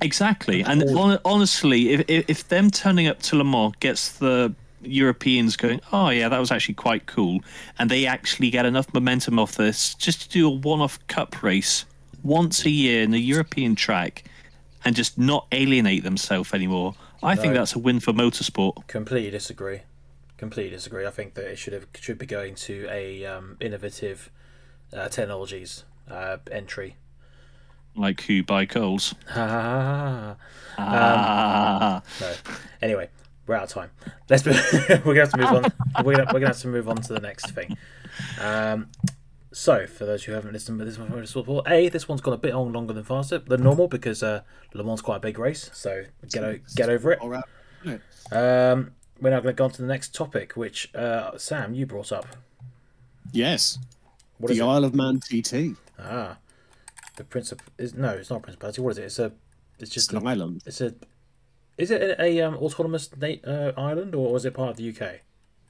[0.00, 4.54] exactly, and hon- honestly, if, if if them turning up to Le Mans gets the
[4.82, 7.40] Europeans going, oh yeah, that was actually quite cool,
[7.78, 11.84] and they actually get enough momentum off this just to do a one-off cup race
[12.24, 14.24] once a year in a European track,
[14.84, 16.94] and just not alienate themselves anymore.
[17.22, 18.86] I think that's a win for motorsport.
[18.88, 19.82] Completely disagree.
[20.36, 21.06] Completely disagree.
[21.06, 24.30] I think that it should have should be going to a um, innovative
[24.92, 26.96] uh, technologies uh, entry.
[27.94, 29.14] Like who ByKolles?
[29.34, 30.36] Ah.
[30.78, 32.02] Ah.
[32.20, 32.32] No.
[32.80, 33.10] Anyway,
[33.46, 33.90] we're out of time.
[34.28, 34.44] Let's.
[35.04, 35.72] we're gonna have to move on.
[36.04, 37.76] We're gonna, we're gonna have to move on to the next thing.
[38.40, 38.88] Um,
[39.52, 42.34] so, for those who haven't listened to this one from Motorsport, a this one's gone
[42.34, 44.42] a bit on longer than faster than normal because uh,
[44.74, 45.70] Le Mans quite a big race.
[45.72, 47.20] So get o- get over it.
[47.20, 47.44] All right.
[48.30, 51.86] Um, we're now going to go on to the next topic, which uh, Sam you
[51.86, 52.26] brought up.
[53.32, 53.78] Yes.
[54.38, 54.68] What is the it?
[54.68, 55.76] Isle of Man TT.
[55.98, 56.38] Ah,
[57.16, 58.80] the Princip is no, it's not a principality.
[58.80, 59.04] What is it?
[59.04, 59.26] It's a.
[59.78, 60.62] It's It's just an a, island.
[60.66, 60.94] it's a.
[61.78, 64.88] Is it a, a um, autonomous na- uh, island or is it part of the
[64.90, 65.20] UK?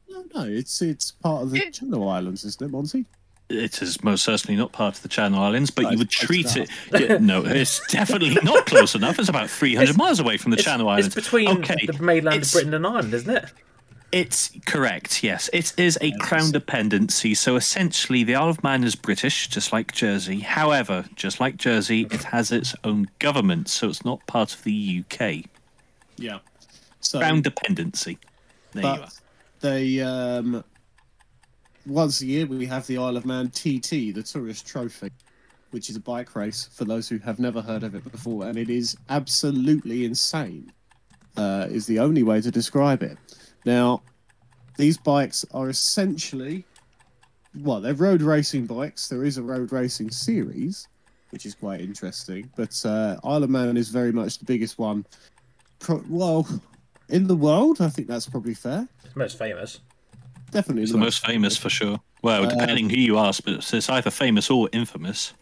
[0.09, 3.07] No, no, it's it's part of the Channel Islands, isn't it, Monty?
[3.53, 6.57] It is most certainly not part of the Channel Islands, but Oh, you would treat
[6.57, 6.71] it.
[6.93, 9.19] Yeah, no, it's definitely not close enough.
[9.19, 11.15] It's about 300 miles away from the It's, Channel it's Islands.
[11.15, 13.45] between okay, the mainland of Britain and Ireland, isn't it?
[14.11, 15.49] It's correct, yes.
[15.55, 19.93] It is a crown dependency, so essentially the Isle of Man is British, just like
[19.93, 20.41] Jersey.
[20.41, 25.03] However, just like Jersey, it has its own government, so it's not part of the
[25.11, 25.45] UK.
[26.19, 26.41] Yeah.
[27.01, 28.19] So, Crown dependency.
[28.73, 29.09] There you are.
[29.61, 30.63] they um,
[31.87, 35.11] once a year we have the Isle of Man TT, the Tourist Trophy,
[35.71, 38.57] which is a bike race for those who have never heard of it before, and
[38.57, 40.73] it is absolutely insane.
[41.35, 43.17] Uh, is the only way to describe it.
[43.65, 44.03] Now,
[44.77, 46.67] these bikes are essentially,
[47.59, 49.09] well, they're road racing bikes.
[49.09, 50.89] There is a road racing series,
[51.31, 52.51] which is quite interesting.
[52.55, 55.07] But uh, Isle of Man is very much the biggest one.
[55.79, 56.47] Pro- well,
[57.09, 58.87] in the world, I think that's probably fair.
[59.15, 59.81] Most famous.
[60.53, 61.99] Definitely It's the most famous for sure.
[62.23, 65.35] Well, depending who you ask, but it's either famous or infamous.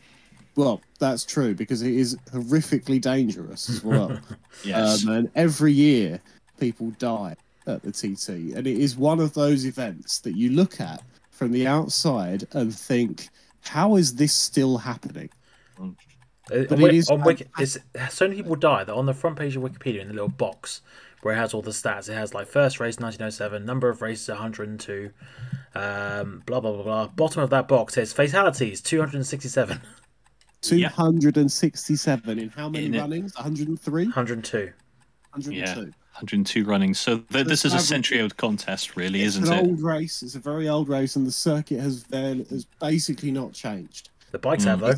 [0.56, 4.18] Well, that's true because it is horrifically dangerous as well.
[4.64, 5.06] Yes.
[5.06, 6.20] um, and every year,
[6.58, 7.34] people die
[7.66, 11.52] at the TT, and it is one of those events that you look at from
[11.52, 13.28] the outside and think,
[13.62, 15.30] "How is this still happening?"
[15.80, 15.86] Uh,
[16.48, 17.78] But on it Wiki- is on Wiki, it's,
[18.10, 20.82] so many people die that on the front page of Wikipedia in the little box
[21.22, 24.28] where it has all the stats, it has like first race 1907, number of races
[24.28, 25.10] 102,
[25.74, 27.06] um, blah blah blah blah.
[27.08, 29.80] Bottom of that box says fatalities 267,
[30.62, 33.34] Two hundred and sixty-seven in how many In runnings?
[33.34, 34.04] One hundred and three.
[34.04, 34.70] 102.
[35.32, 35.70] Hundred Yeah.
[35.70, 35.92] and two.
[36.14, 36.92] 102 running.
[36.92, 39.52] So th- this is a century old contest, really, It's isn't it?
[39.52, 40.22] It's an old race.
[40.22, 44.10] It's a very old race, and the circuit has very, has basically not changed.
[44.32, 44.68] The bikes Mm.
[44.68, 44.94] have though.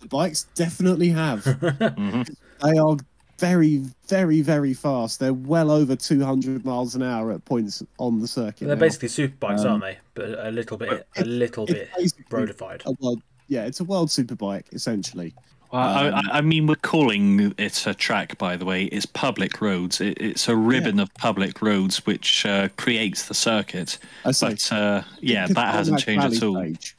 [0.00, 1.44] The bikes definitely have.
[1.96, 2.22] hmm
[2.62, 2.96] they are
[3.38, 5.20] very, very, very fast.
[5.20, 8.66] They're well over 200 miles an hour at points on the circuit.
[8.66, 8.80] They're now.
[8.80, 9.98] basically super bikes, Um, aren't they?
[10.14, 12.84] But a little bit, a little it's bit basically roadified.
[12.86, 15.34] a world, yeah, it's a world superbike essentially.
[15.72, 18.84] Well, I, Um, I- I mean, we're calling it a track, by the way.
[18.84, 20.00] It's public roads.
[20.00, 23.98] It, it's a ribbon of public roads which uh, creates the circuit.
[24.24, 26.54] I say, But uh, yeah, it's that hasn't changed at all.
[26.54, 26.96] rally stage.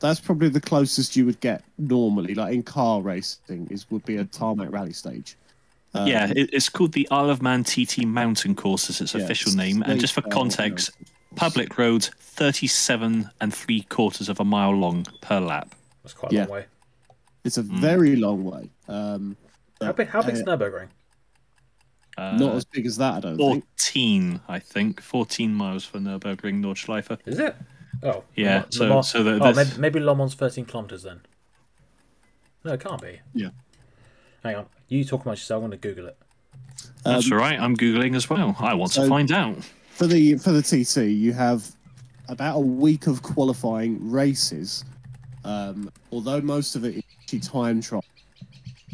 [0.00, 4.16] That's probably the closest you would get normally, like in car racing, is would be
[4.18, 5.34] a tarmac rally stage.
[5.94, 9.22] Um, Yeah, it, it's called the Isle of Man TT Mountain Course, is its Yeah,
[9.22, 9.82] official it's name.
[9.82, 11.14] And just for context, Mountain.
[11.36, 15.74] public roads, 37 and three quarters of a mile long per lap.
[16.02, 16.42] That's quite a Yeah.
[16.42, 16.66] long way.
[17.44, 17.78] it's a Mm.
[17.78, 18.70] very long way.
[18.88, 19.36] Um,
[19.82, 20.08] How big?
[20.08, 20.88] How big's uh, Nurburgring?
[22.16, 23.64] Uh, not as big as that, I don't think.
[23.76, 25.02] 14, I think.
[25.02, 27.18] 14 miles for Nürburgring Nordschleife.
[27.26, 27.54] Is it?
[28.02, 31.02] Oh, Yeah, Le so- Le Mans- so that- oh, maybe, maybe Le Mans 13 kilometers
[31.02, 31.20] then.
[32.64, 33.20] No, it can't be.
[33.34, 33.50] Yeah.
[34.42, 35.62] Hang on, you talk about yourself.
[35.62, 36.16] I'm going to Google it.
[37.04, 37.58] That's all right.
[37.60, 38.56] I'm googling as well.
[38.58, 39.56] I want to find out.
[39.90, 41.70] for the for the TT, you have
[42.28, 44.84] about a week of qualifying races.
[45.44, 48.04] Um, although most of it is actually time trial,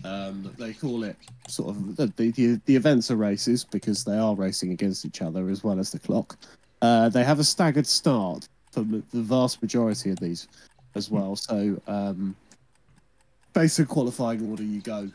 [0.05, 1.17] um, they call it
[1.49, 5.49] sort of the, the the events are races because they are racing against each other
[5.49, 6.37] as well as the clock.
[6.83, 10.49] Uh, they have a staggered start for the the vast majority of these
[10.97, 11.37] as well.
[11.37, 12.35] So um,
[13.53, 15.09] basic qualifying order, you go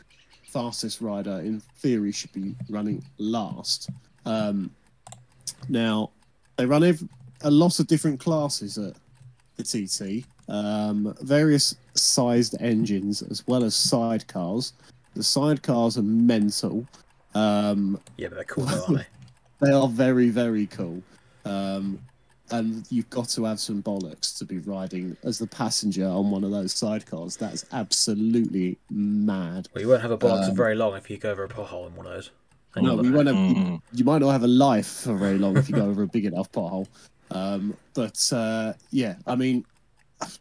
[0.56, 3.90] fastest rider in theory should be running last.
[4.24, 4.70] Um,
[5.68, 6.10] now,
[6.56, 7.06] they run ev-
[7.42, 8.94] a lot of different classes at
[9.56, 14.72] the TT, um, various sized engines as well as sidecars.
[15.14, 16.86] The sidecars are mental.
[17.34, 19.06] Um, Yeah, but they're cool, aren't they?
[19.66, 21.02] they are very, very cool.
[21.44, 21.98] Um,
[22.50, 26.44] and you've got to have some bollocks to be riding as the passenger on one
[26.44, 27.36] of those sidecars.
[27.38, 29.68] That's absolutely mad.
[29.74, 31.48] Well, you won't have a bollocks Um, for very long if you go over a
[31.48, 32.30] pothole in one of those.
[32.76, 33.80] No, you'll- we won't have, Mm.
[33.92, 36.26] you might not have a life for very long if you go over a big
[36.26, 36.86] enough pothole.
[37.30, 39.64] Um, but uh, yeah, I mean,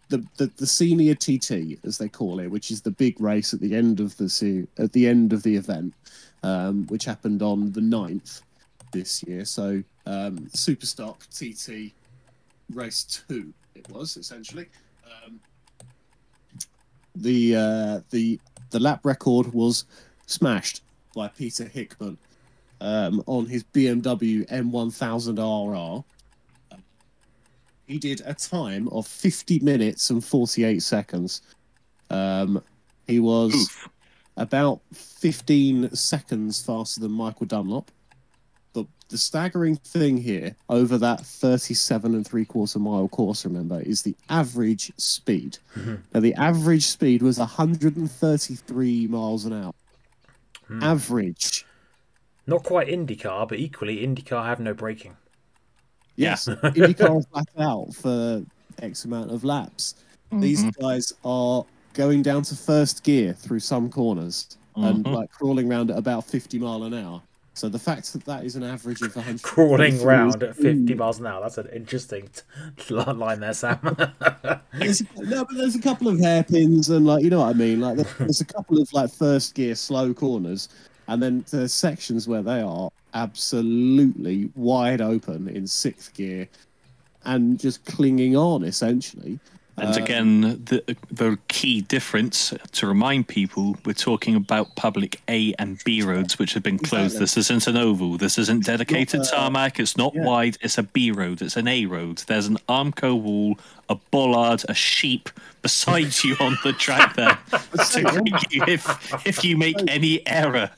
[0.10, 3.60] the, the the senior TT as they call it, which is the big race at
[3.60, 5.94] the end of the se- at the end of the event,
[6.44, 8.42] um, which happened on the 9th
[8.92, 9.44] this year.
[9.46, 11.94] So um, Superstock TT
[12.74, 14.68] race two, it was essentially.
[15.06, 15.40] Um,
[17.16, 18.40] the uh, the
[18.72, 19.86] the lap record was
[20.26, 20.82] smashed
[21.16, 22.18] by Peter Hickman
[22.82, 26.04] um, on his BMW M1000RR.
[27.88, 31.42] He did a time of 50 minutes and 48 seconds.
[32.10, 32.62] Um,
[33.08, 33.90] he was Oof.
[34.38, 37.92] about 15 seconds faster than Michael Dunlop.
[39.08, 44.02] But the staggering thing here, over that 37 and three quarter mile course, remember, is
[44.02, 45.60] the average speed.
[45.76, 46.00] Mhm.
[46.14, 49.74] Now, the average speed was 133 miles an hour.
[50.68, 50.82] Hmm.
[50.84, 51.66] Average.
[52.48, 55.16] Not quite IndyCar, but equally IndyCar have no braking.
[56.16, 58.44] Yes, IndyCar is flat out for
[58.82, 59.96] X amount of laps.
[60.32, 60.80] These Mhm.
[60.80, 61.64] guys are
[61.94, 65.14] going down to first gear through some corners and Mhm.
[65.14, 67.22] like crawling around at about 50 mile an hour.
[67.56, 70.98] So the fact that that is an average of 100 Crawling round at 50 Mm.
[70.98, 71.42] miles an hour.
[71.42, 72.30] That's an interesting
[72.78, 73.80] t- line there, Sam.
[74.74, 77.80] There's, no, but there's a couple of hairpins and like you know what I mean.
[77.80, 80.68] Like there's a couple of like first gear slow corners,
[81.08, 86.50] and then there's sections where they are absolutely wide open in sixth gear,
[87.24, 89.40] and just clinging on essentially.
[89.78, 95.54] And Uh, again, the the key difference to remind people, we're talking about public A
[95.60, 97.16] and B roads, which have been closed.
[97.16, 97.20] Exactly.
[97.20, 98.18] This isn't an oval.
[98.18, 99.80] This isn't dedicated uh, tarmac.
[99.80, 100.24] It's not yeah.
[100.24, 100.58] wide.
[100.62, 101.42] It's a B road.
[101.42, 102.20] It's an A road.
[102.28, 103.60] There's an Armco wall,
[103.90, 105.30] a bollard, a sheep
[105.62, 107.38] beside you on the track there
[107.92, 110.72] to greet you if if you make any error.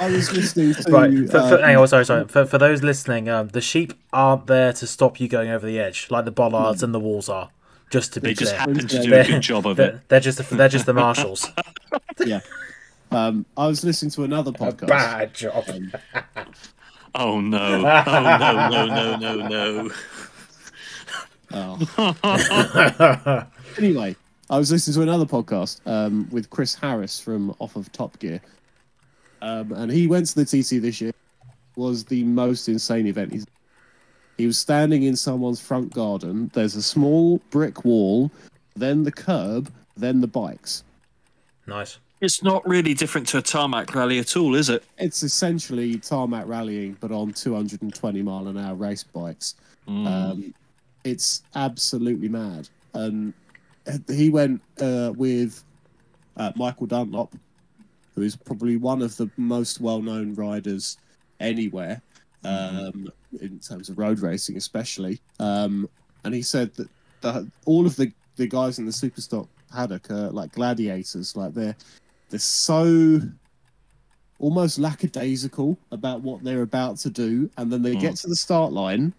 [0.00, 1.12] I was listening to right.
[1.26, 2.26] For, for, uh, hang on, sorry, sorry.
[2.28, 5.78] For, for those listening, um, the sheep aren't there to stop you going over the
[5.78, 7.50] edge, like the bollards and the walls are.
[7.90, 8.60] Just to be They just clear.
[8.60, 9.92] happen to do a good job of it.
[9.92, 11.48] They're, they're just they're just the marshals.
[12.24, 12.40] yeah.
[13.10, 14.86] Um, I was listening to another A podcast.
[14.86, 15.64] bad job.
[17.16, 17.58] Oh no!
[17.58, 18.86] Oh no!
[18.86, 19.16] No!
[19.16, 19.16] No!
[19.16, 19.48] No!
[19.48, 19.90] No!
[21.52, 23.46] Oh.
[23.78, 24.14] anyway,
[24.48, 28.40] I was listening to another podcast um, with Chris Harris from off of Top Gear,
[29.42, 31.12] um, and he went to the TC this year.
[31.74, 33.32] Was the most insane event.
[33.32, 33.46] He's,
[34.40, 36.50] he was standing in someone's front garden.
[36.54, 38.30] There's a small brick wall,
[38.74, 40.82] then the curb, then the bikes.
[41.66, 41.98] nice.
[42.22, 44.84] It's not really different to a tarmac rally at all, is it?
[44.98, 49.54] It's essentially tarmac rallying, but on 220 mile an hour race bikes.
[49.88, 50.06] Mm.
[50.06, 50.54] Um,
[51.04, 52.68] it's absolutely mad.
[52.92, 53.32] And
[54.06, 55.64] he went uh, with
[56.36, 57.34] uh, Michael Dunlop,
[58.14, 60.98] who is probably one of the most well-known riders
[61.40, 62.02] anywhere
[62.44, 65.20] um, in terms of road racing, especially.
[65.38, 65.88] Um,
[66.24, 66.88] and he said that
[67.20, 71.36] the, all of the, the guys in the Superstock paddock are like gladiators.
[71.36, 71.76] Like they're
[72.30, 73.20] they're so
[74.38, 78.72] almost lackadaisical about what they're about to do, and then they get to the start
[78.72, 79.12] line,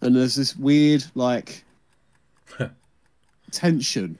[0.00, 1.64] and there's this weird like
[3.50, 4.18] tension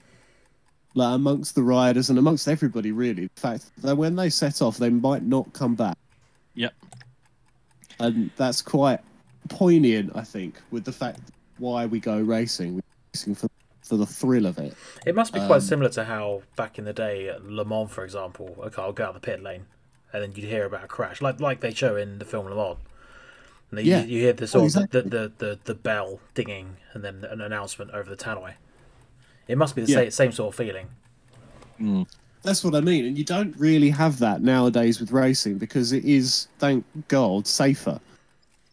[0.95, 4.77] like amongst the riders and amongst everybody really the fact that when they set off
[4.77, 5.95] they might not come back
[6.57, 6.73] Yep.
[7.99, 8.99] And that's quite
[9.49, 11.19] poignant i think with the fact
[11.57, 12.81] why we go racing we're
[13.13, 13.47] racing for
[13.81, 14.73] for the thrill of it
[15.05, 17.89] It must be quite Um, similar to how back in the day at Le Mans,
[17.89, 19.65] for example, a car would go out the pit lane,
[20.11, 22.55] and then you'd hear about a crash, like like they show in the film Le
[22.55, 22.77] Mans.
[23.71, 24.01] And Yeah.
[24.01, 25.01] you, you hear the sort Oh, exactly.
[25.03, 28.55] the, the, the, the bell dinging, and then an announcement over the tannoy.
[29.47, 29.97] It must be the Yeah.
[29.99, 30.89] same, same sort of feeling.
[31.79, 32.07] Mm.
[32.47, 36.05] That's what I mean, and you don't really have that nowadays with racing because it
[36.05, 37.99] is, thank God, safer.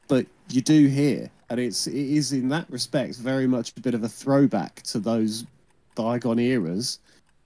[0.07, 3.95] But you do here, and it's it is in that respect very much a bit
[3.95, 5.45] of a throwback to those
[5.97, 7.01] bygone eras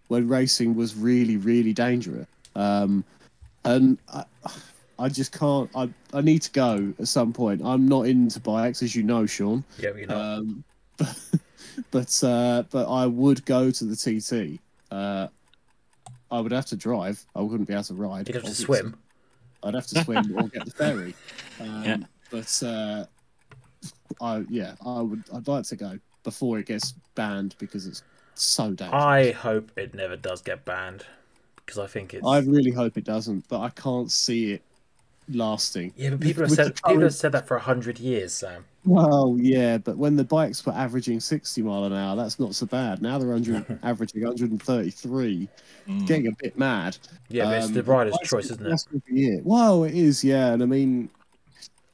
[0.08, 2.26] when racing was really really dangerous.
[2.54, 3.04] Um,
[3.64, 4.24] and I,
[4.98, 5.70] I just can't.
[5.74, 7.62] I I need to go at some point.
[7.64, 9.64] I'm not into bikes, as you know, Sean.
[9.78, 10.20] Yeah, you know.
[10.20, 10.64] Um,
[10.98, 11.18] but
[11.90, 14.60] but uh, but I would go to the TT.
[14.90, 15.28] Uh,
[16.30, 17.24] I would have to drive.
[17.34, 18.28] I wouldn't be able to ride.
[18.28, 18.64] You'd have to obviously.
[18.64, 18.96] swim.
[19.62, 21.14] I'd have to swim or get the ferry.
[21.60, 21.96] Um, Yeah.
[22.30, 23.06] But uh,
[24.20, 25.24] I yeah, I would.
[25.34, 28.02] I'd like to go before it gets banned because it's
[28.34, 28.92] so dangerous.
[28.92, 31.04] I hope it never does get banned
[31.56, 32.24] because I think it's.
[32.26, 34.62] I really hope it doesn't, but I can't see it
[35.28, 35.92] lasting.
[35.96, 38.64] Yeah, but people have With said people have said that for a hundred years, Sam.
[38.88, 42.64] Well, yeah, but when the bikes were averaging 60 mile an hour, that's not so
[42.66, 43.03] bad.
[43.03, 45.48] Now they're under, averaging 133,
[45.87, 46.07] Mm.
[46.07, 46.96] getting a bit mad.
[47.29, 49.03] Yeah, but it's Um, the rider's choice, isn't it?
[49.09, 49.40] year.
[49.44, 51.11] Well, it is, yeah, and I mean,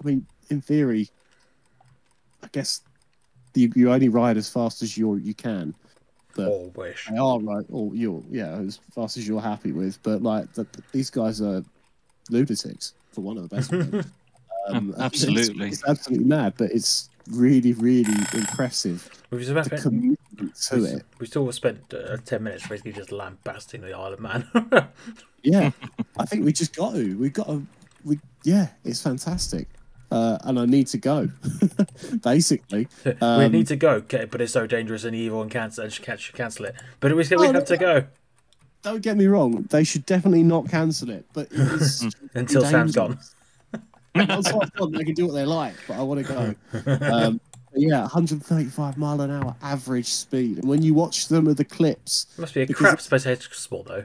[0.02, 1.08] I mean, in theory,
[2.42, 2.82] I guess
[3.54, 5.74] you, you only ride as fast as you you can.
[6.36, 7.06] But Or wish.
[7.08, 10.02] they are right, or you're yeah, as fast as you're happy with.
[10.02, 11.62] But like, the, these guys are
[12.30, 13.70] lunatics, for one of the best.
[14.72, 14.76] words.
[14.76, 15.68] Um, Absolutely.
[15.68, 19.08] it's, absolutely mad, but it's really, really impressive.
[19.30, 21.02] We've The spent, commitment to we, it.
[21.18, 24.48] we still spent uh, ten minutes basically just lambasting the Isle of Man.
[25.46, 25.72] Yeah,
[26.18, 27.18] I think we just got to.
[27.18, 27.66] We got to.
[28.02, 29.68] We yeah, it's fantastic.
[30.10, 31.28] Uh, and I need to go,
[32.22, 32.88] basically.
[33.04, 35.92] we Um, need to go, okay, but it's so dangerous and evil and cancel and
[35.92, 36.76] should catch cancel it.
[37.00, 38.04] But we still we Oh, have to go
[38.82, 41.26] Don't get me wrong; they should definitely not cancel it.
[41.34, 43.18] But it is until Sam's gone.
[44.28, 46.96] Once I've gone, they can do what they like, but I want to go.
[47.12, 47.40] Um,
[47.76, 52.26] yeah, 135 mile an hour average speed, and when you watch some of the clips,
[52.36, 54.04] it Must be a crap spectator sport though.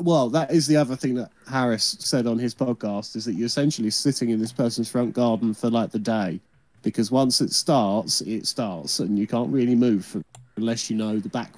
[0.00, 3.46] well, that is the other thing that Harris said on his podcast is that you're
[3.46, 6.40] essentially sitting in this person's front garden for like the day,
[6.82, 10.20] because once it starts, it starts, and you can't really move for,
[10.56, 11.52] unless you know the back.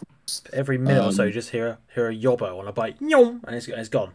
[0.53, 2.97] Every minute or so, Um, you just hear a, hear a yobbo on a bike,
[3.01, 4.13] and it's, it's gone.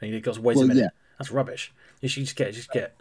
[0.00, 0.80] And got to wait Well, a minute.
[0.80, 0.88] yeah.
[1.18, 1.72] That's rubbish.
[2.00, 2.96] You should just get, just get.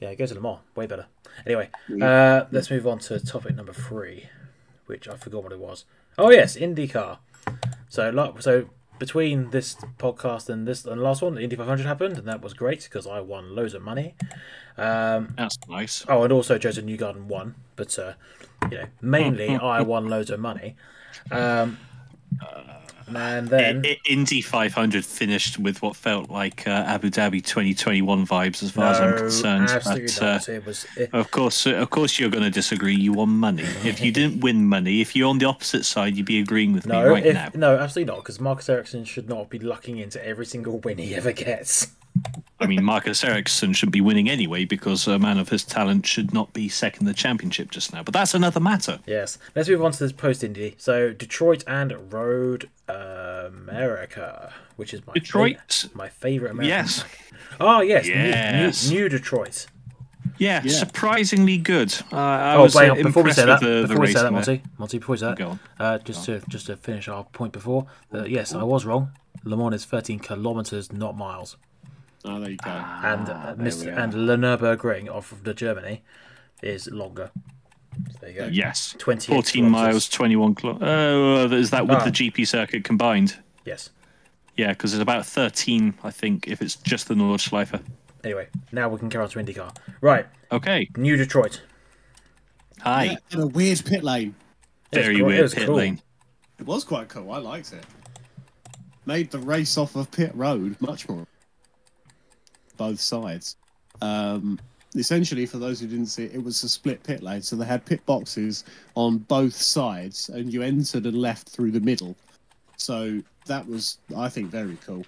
[0.00, 0.58] Yeah, go to Le Mans.
[0.74, 1.06] Way better.
[1.46, 1.70] Anyway,
[2.02, 4.28] uh, let's move on to topic number three,
[4.86, 5.84] which I forgot what it was.
[6.18, 7.18] Oh yes, IndyCar.
[7.88, 11.86] So, like, so between this podcast and this and the last one, the Indy 500
[11.86, 14.14] happened, and that was great because I won loads of money.
[14.76, 16.04] Um, That's nice.
[16.08, 18.14] Oh, and also Josef Newgarden won, but uh,
[18.70, 20.76] you know, mainly I won loads of money.
[21.30, 21.78] Um,
[23.08, 28.26] and then I- I- Indy 500 finished with what felt like uh, Abu Dhabi 2021
[28.26, 29.70] vibes, as far as I'm no, concerned.
[29.70, 30.52] absolutely But, uh.
[30.52, 32.94] It was it, of course, uh, of course, you're going to disagree.
[32.94, 33.64] You won money.
[33.84, 36.86] If you didn't win money, if you're on the opposite side, you'd be agreeing with
[36.86, 37.50] me no, right if, now.
[37.54, 38.22] no, absolutely not.
[38.22, 41.88] Because Marcus Ericsson should not be lucking into every single win he ever gets.
[42.58, 46.32] I mean, Marcus Ericsson should be winning anyway because a man of his talent should
[46.32, 48.02] not be second in the championship just now.
[48.02, 48.98] But that's another matter.
[49.06, 49.36] Yes.
[49.54, 50.74] Let's move on to this post Indy.
[50.78, 55.58] So Detroit and Road America, which is my Detroit?
[55.68, 56.68] fa- my favorite American.
[56.68, 57.04] Yes.
[57.60, 58.06] Oh yes.
[58.06, 58.88] new- Yes.
[58.90, 59.66] New, new Detroit.
[60.38, 60.72] Yeah, Yeah.
[60.72, 61.94] surprisingly good.
[62.12, 64.12] Uh, I oh, was wait, uh, before we say that, with the, the before we
[64.12, 64.32] say that.
[64.32, 65.60] Monty, Monty, before we say that, Go on.
[65.78, 69.12] Uh, just to just to finish our point before, uh, yes, I was wrong.
[69.44, 71.56] Le Mans is 13 kilometers, not miles,
[72.26, 72.70] Oh, there you go.
[72.70, 73.96] and uh, Ah, Mr.
[73.96, 76.02] and Le Nurburgring off of the Germany
[76.62, 77.30] is longer.
[78.12, 78.46] So there you go.
[78.48, 78.94] Yes.
[78.98, 79.92] 28 14 kilometres.
[79.94, 80.78] miles, 21 kilo.
[80.80, 82.04] Oh, is that with Ah.
[82.04, 83.36] the GP circuit combined?
[83.64, 83.90] Yes.
[84.56, 87.80] Yeah, because it's about 13, I think, if it's just the Nordschleife.
[88.24, 89.76] Anyway, now we can carry on to IndyCar.
[90.00, 90.88] Right, Okay.
[90.96, 91.62] New Detroit.
[92.80, 93.04] Hi.
[93.04, 94.34] Yeah, and a weird pit lane.
[94.92, 95.76] Very cool- weird was pit cool.
[95.76, 96.00] lane.
[96.58, 97.30] It was quite cool.
[97.32, 97.84] I liked it.
[99.04, 101.26] Made the race off of pit road much more.
[102.76, 103.56] Both sides.
[104.02, 104.58] Um,
[104.94, 107.42] essentially, for those who didn't see it, it was a split pit lane.
[107.42, 111.80] So they had pit boxes on both sides, and you entered and left through the
[111.80, 112.16] middle.
[112.76, 115.04] So that was, I think, very cool.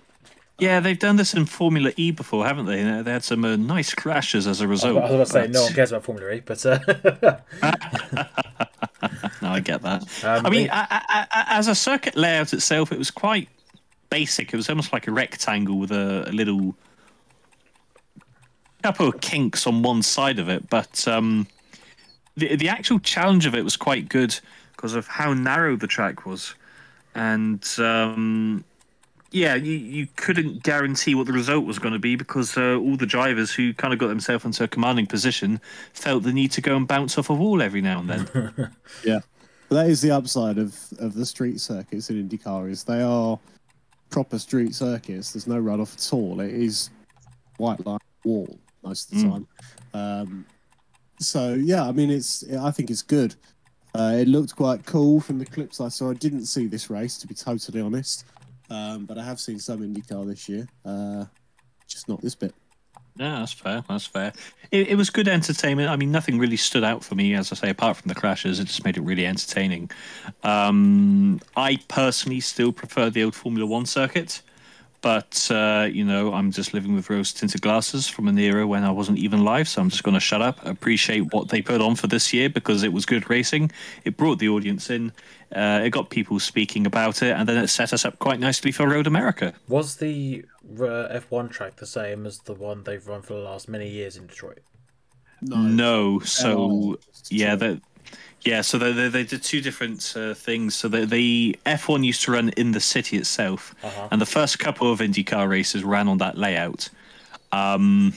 [0.60, 2.82] Yeah, they've done this in Formula E before, haven't they?
[2.82, 4.96] They they had some uh, nice crashes as a result.
[4.96, 6.78] I was about to say but- no one cares about Formula E, but uh,
[9.40, 10.02] No, I get that.
[10.24, 13.48] Um, I mean, it- a- a- a- as a circuit layout itself, it was quite
[14.10, 14.52] basic.
[14.52, 16.74] It was almost like a rectangle with a, a little
[18.82, 20.68] couple of kinks on one side of it.
[20.68, 21.46] But um,
[22.36, 24.38] the the actual challenge of it was quite good
[24.72, 26.54] because of how narrow the track was,
[27.14, 28.64] and um,
[29.30, 32.96] yeah, you, you couldn't guarantee what the result was going to be because uh, all
[32.96, 35.60] the drivers who kind of got themselves into a commanding position
[35.92, 38.70] felt the need to go and bounce off a wall every now and then.
[39.04, 39.20] Yeah,
[39.68, 43.38] but that is the upside of of the street circuits in IndyCar is they are
[44.10, 45.32] proper street circuits.
[45.32, 46.40] There's no runoff at all.
[46.40, 46.90] It is
[47.58, 49.30] white line wall most of the Mm.
[49.32, 49.46] time.
[49.94, 50.46] Um,
[51.20, 53.34] so yeah, I mean, it's I think it's good.
[53.94, 56.10] Uh, it looked quite cool from the clips I saw.
[56.10, 58.24] I didn't see this race to be totally honest,
[58.70, 60.68] um, but I have seen some IndyCar this year.
[60.84, 61.24] Uh,
[61.86, 62.54] just not this bit.
[63.16, 63.82] Yeah, that's fair.
[63.88, 64.32] That's fair.
[64.70, 65.88] It, it was good entertainment.
[65.88, 68.60] I mean, nothing really stood out for me, as I say, apart from the crashes.
[68.60, 69.90] It just made it really entertaining.
[70.44, 74.40] Um, I personally still prefer the old Formula One circuit,
[75.00, 78.84] but uh, you know, I'm just living with rose tinted glasses from an era when
[78.84, 80.64] I wasn't even live, so I'm just going to shut up.
[80.66, 83.70] Appreciate what they put on for this year because it was good racing.
[84.04, 85.12] It brought the audience in.
[85.54, 88.72] Uh, it got people speaking about it, and then it set us up quite nicely
[88.72, 89.54] for Road America.
[89.68, 90.44] Was the
[90.78, 94.16] uh, F1 track the same as the one they've run for the last many years
[94.16, 94.60] in Detroit?
[95.40, 96.96] No, so Oh,
[97.30, 97.80] yeah, that
[98.44, 100.74] yeah, so they, they, they did two different uh, things.
[100.74, 104.08] So the, the F1 used to run in the city itself, Uh-huh.
[104.10, 106.88] and the first couple of IndyCar races ran on that layout.
[107.52, 108.12] Um,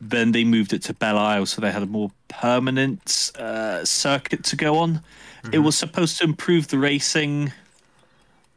[0.00, 4.44] then they moved it to Belle Isle, so they had a more permanent uh, circuit
[4.44, 5.02] to go on.
[5.52, 7.52] It was supposed to improve the racing.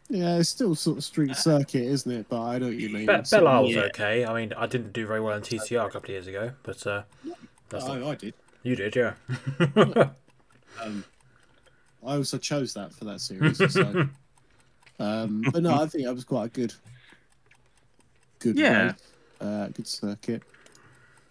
[0.09, 2.27] Yeah, it's still sort of street circuit, isn't it?
[2.29, 3.07] But I know what you mean.
[3.07, 4.25] Be- It's sort Belle of Isle was more- okay.
[4.25, 6.85] I mean, I didn't do very well in TCR a couple of years ago, but
[6.85, 7.03] uh,
[7.69, 8.33] that's not- I, I did.
[8.63, 9.13] you did, yeah.
[10.81, 11.03] Um,
[12.05, 13.57] I also chose that for that series.
[13.73, 14.07] So.
[14.99, 16.73] um, but no, I think that was quite a good,
[18.39, 18.87] good, Yeah.
[18.87, 18.93] race,
[19.41, 20.43] uh, good circuit.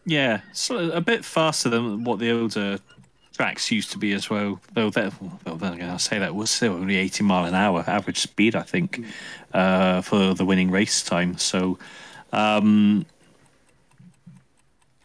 [0.04, 2.78] Yeah, so a bit faster than what the older
[3.32, 4.60] tracks used to be as well.
[4.72, 5.12] Though that,
[5.44, 8.56] well, then again, I'll say that was still only 80 mile an hour average speed,
[8.56, 9.04] I think,
[9.54, 11.38] uh, for the winning race time.
[11.38, 11.78] So,
[12.32, 13.06] um,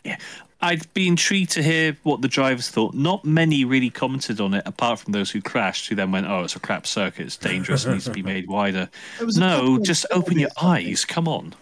[0.03, 0.17] yeah,
[0.59, 2.95] I'd be intrigued to hear what the drivers thought.
[2.95, 6.43] Not many really commented on it, apart from those who crashed, who then went, "Oh,
[6.43, 7.27] it's a crap circuit.
[7.27, 7.85] It's dangerous.
[7.85, 10.57] it needs to be made wider." There was a couple No, just open your bits,
[10.63, 10.89] I think.
[10.89, 11.05] eyes.
[11.05, 11.53] Come on.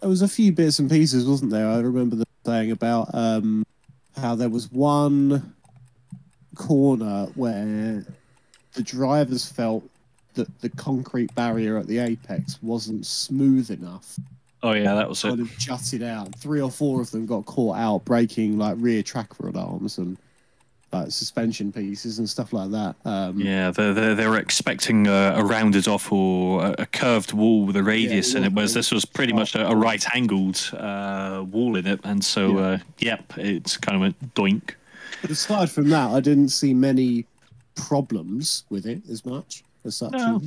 [0.00, 1.68] There was a few bits and pieces, wasn't there?
[1.68, 3.64] I remember them saying about um,
[4.16, 5.54] how there was one
[6.54, 8.04] corner where
[8.72, 9.84] the drivers felt
[10.34, 14.18] that the concrete barrier at the apex wasn't smooth enough.
[14.62, 15.28] Oh yeah, that was it.
[15.28, 16.34] kind of jutted out.
[16.36, 20.16] Three or four of them got caught out breaking like rear track rod arms and
[20.92, 22.94] like suspension pieces and stuff like that.
[23.04, 27.32] Um, Yeah, they they, they were expecting a, a rounded off or a, a curved
[27.32, 30.70] wall with a radius in it, whereas this was pretty much a, a right angled
[30.74, 32.64] uh, wall in it, and so Yeah.
[32.66, 34.74] uh, yep, it's kind of went doink.
[35.22, 37.24] But aside from that, I didn't see many
[37.74, 40.12] problems with it as much as such.
[40.12, 40.40] No.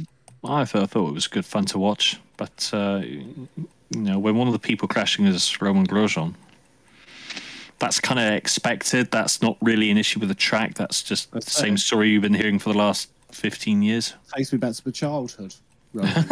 [0.43, 3.01] I thought, I thought it was good fun to watch, but uh,
[3.90, 6.36] you know, when one of the people crashing is Romain Grosjean,
[7.80, 9.12] that's kind of expected.
[9.12, 10.76] That's not really an issue with the track.
[10.76, 14.14] That's just That's the same story you've been hearing for the last fifteen years.
[14.36, 15.54] Takes me back to my childhood.
[15.94, 16.26] Right.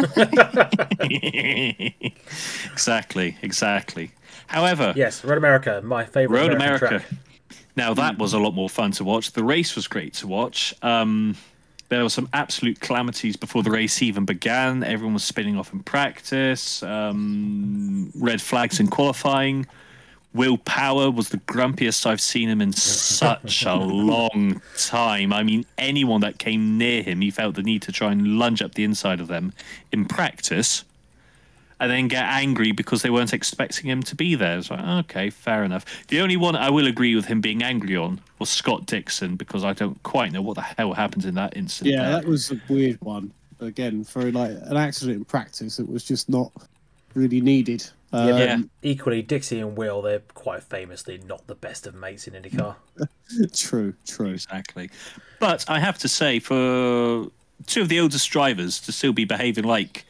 [2.72, 4.10] exactly, exactly.
[4.46, 7.06] However, yes, Road America, my favorite Road American America.
[7.08, 7.20] track.
[7.76, 9.32] Now that was a lot more fun to watch.
[9.32, 10.74] The race was great to watch.
[10.82, 11.36] Um,
[11.94, 14.82] there were some absolute calamities before the race even began.
[14.82, 16.82] Everyone was spinning off in practice.
[16.82, 19.66] Um, red flags in qualifying.
[20.34, 25.32] Will Power was the grumpiest I've seen him in such a long time.
[25.32, 28.60] I mean, anyone that came near him, he felt the need to try and lunge
[28.60, 29.52] up the inside of them
[29.92, 30.84] in practice
[31.84, 34.58] and then get angry because they weren't expecting him to be there.
[34.58, 35.84] It's like, okay, fair enough.
[36.08, 39.64] The only one I will agree with him being angry on was Scott Dixon because
[39.64, 41.94] I don't quite know what the hell happened in that incident.
[41.94, 42.20] yeah, there.
[42.20, 43.32] that was a weird one.
[43.60, 46.50] Again, for like an accident in practice, it was just not
[47.14, 47.88] really needed.
[48.12, 48.56] Um, Yeah, Yeah.
[48.58, 52.76] but equally, Dixie and Will, they're quite famously not the best of mates in IndyCar.
[53.54, 54.28] True, true.
[54.30, 54.90] exactly.
[55.40, 57.26] But I have to say, for
[57.66, 60.04] two of the oldest drivers to still be behaving like,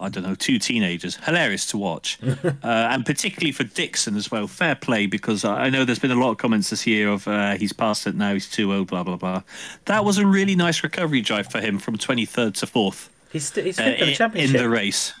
[0.00, 2.18] I don't know, two teenagers, hilarious to watch.
[2.44, 6.18] uh, and particularly for Dixon as well, fair play, because I know there's been a
[6.18, 9.02] lot of comments this year of uh, he's past it now, he's too old, blah,
[9.02, 9.42] blah, blah.
[9.84, 13.66] That was a really nice recovery drive for him from 23rd to 4th He's, st-
[13.66, 15.12] he's uh, in the in, in the race.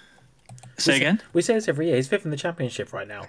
[0.48, 1.22] Say We say- again?
[1.32, 1.96] We say this every year.
[1.96, 3.26] He's fifth in the championship right now.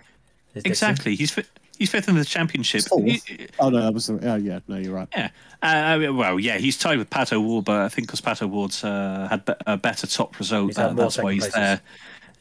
[0.53, 0.71] Dixon.
[0.71, 1.15] Exactly.
[1.15, 1.43] He's fi-
[1.77, 2.83] he's fifth in the championship.
[3.03, 4.07] He- Oh no, that was.
[4.07, 5.07] The, oh yeah, no, you're right.
[5.15, 5.29] Yeah.
[5.63, 8.41] Uh, I mean, well, yeah, he's tied with Pat O'Ward, but I think because Pat
[8.41, 11.53] O'Ward's uh, had be- a better top result, that, that's why he's places.
[11.53, 11.81] there.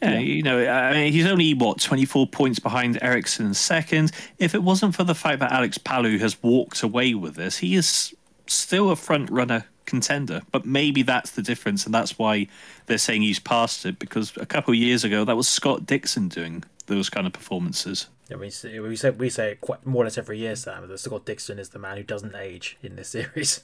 [0.02, 4.12] Yeah, you know, I mean, he's only what 24 points behind Ericsson in second.
[4.38, 7.74] If it wasn't for the fact that Alex Palou has walked away with this, he
[7.74, 8.14] is
[8.46, 10.40] still a front runner contender.
[10.52, 12.46] But maybe that's the difference, and that's why
[12.86, 13.98] they're saying he's past it.
[13.98, 18.06] Because a couple of years ago, that was Scott Dixon doing those kind of performances.
[18.30, 20.86] Yeah, we say we say we say quite more or less every year, Sam.
[20.88, 23.62] That Scott Dixon is the man who doesn't age in this series.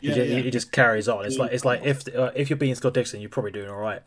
[0.00, 0.38] He, Yeah, ju- yeah.
[0.40, 1.26] he just carries on.
[1.26, 3.78] It's like it's like if uh, if you're being Scott Dixon, you're probably doing all
[3.78, 4.00] right.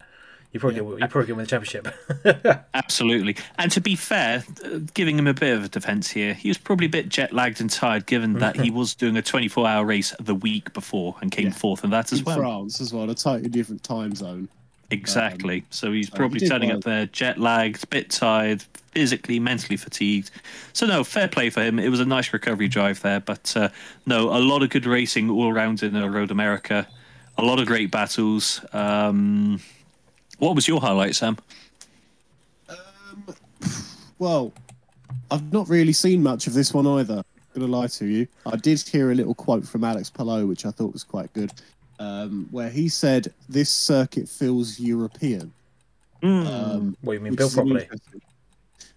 [0.52, 1.88] You probably you probably get win the championship.
[2.74, 3.36] Absolutely.
[3.60, 6.58] And to be fair, uh, giving him a bit of a defence here, he was
[6.58, 9.86] probably a bit jet lagged and tired, given that he was doing a 24 hour
[9.86, 11.54] race the week before and came Yeah.
[11.54, 12.38] fourth in that as in well.
[12.38, 14.50] France as well, a totally different time zone.
[14.92, 15.64] Exactly.
[15.70, 16.78] so he's he probably turning well.
[16.80, 20.32] up there jet lagged, bit tired, physically, mentally fatigued.
[20.74, 21.80] So no, fair play for him.
[21.80, 23.70] It was a nice recovery drive there, but uh,
[24.06, 26.88] no, a lot of good racing all around in uh, Road America.
[27.38, 28.66] A lot of great battles.
[28.74, 29.62] Um,
[30.40, 31.38] what was your highlight, Sam?
[34.18, 34.52] Well,
[35.32, 37.24] I've not really seen much of this one either.
[37.54, 38.28] Gonna lie to you.
[38.46, 41.52] I did hear a little quote from Alex Palou, which I thought was quite good,
[42.00, 45.54] um, where he said, "This circuit feels European."
[46.24, 47.88] Um, what you mean, which built properly?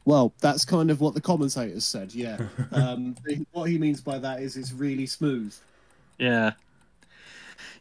[0.05, 2.12] Well, that's kind of what the commentators said.
[2.12, 2.38] Yeah.
[2.72, 3.14] um,
[3.53, 5.55] what he means by that is it's really smooth.
[6.18, 6.53] Yeah.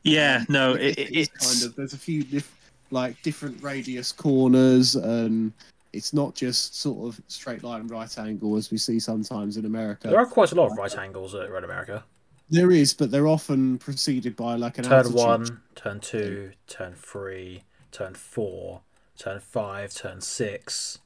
[0.04, 2.52] Yeah, no, it, It it, is it's kind of there's a few diff,
[2.92, 5.54] like different radius corners and
[5.94, 10.08] it's not just sort of straight line right angle as we see sometimes in America.
[10.08, 12.04] There are quite a lot of right angles at Road America.
[12.52, 15.16] There is, but they're often preceded by like an Turn altitude.
[15.18, 18.82] one, turn two, turn three, turn four,
[19.18, 21.00] turn five, turn six.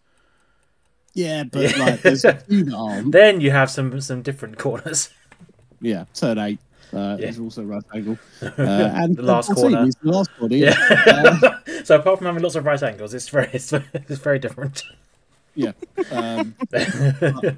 [1.13, 3.11] Yeah, but like there's a few that aren't.
[3.11, 5.09] Then you have some some different corners.
[5.81, 6.59] Yeah, turn eight.
[6.93, 7.27] Uh, Yeah.
[7.27, 8.17] is also right angle.
[8.41, 9.85] Uh, and The last corner.
[9.85, 10.57] is the last body.
[10.59, 11.59] Yeah.
[11.83, 14.81] so apart from having lots of right angles, it's very it's, it's very different.
[15.55, 15.73] yeah.
[16.11, 17.55] Um, but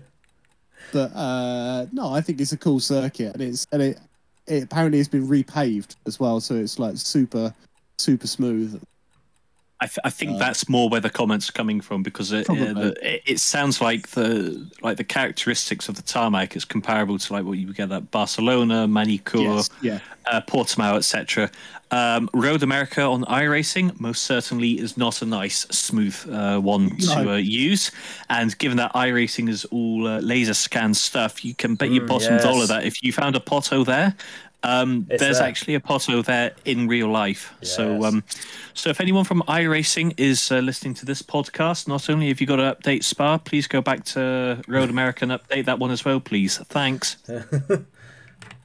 [0.96, 4.00] uh, no, I think it's a cool circuit, and it's and it,
[4.48, 7.54] it apparently has been repaved as well, so it's like super
[7.98, 8.82] super smooth.
[9.80, 12.50] I, th- I think Uh, that's more where the comments are coming from because it,
[12.50, 17.34] uh, it, it sounds like the like the characteristics of the tarmac is comparable to
[17.34, 21.52] like what you get at Barcelona, Magny-Cours, Yes, yeah, uh, Portimao, etc.
[21.92, 27.24] Um, Road America on iRacing most certainly is not a nice, smooth uh, one to
[27.24, 27.34] No.
[27.34, 27.92] uh, use.
[28.30, 32.08] And given that iRacing is all uh, laser scan stuff, you can bet your Mm,
[32.08, 32.44] bottom yes.
[32.44, 34.16] dollar that if you found a Potto there,
[34.64, 35.48] um, there's there.
[35.48, 37.54] actually a Potto there in real life.
[37.62, 38.24] So, um,
[38.74, 42.48] so if anyone from iRacing is uh, listening to this podcast, not only have you
[42.48, 46.04] got to update Spa, please go back to Road America and update that one as
[46.04, 46.58] well, please.
[46.58, 47.18] Thanks.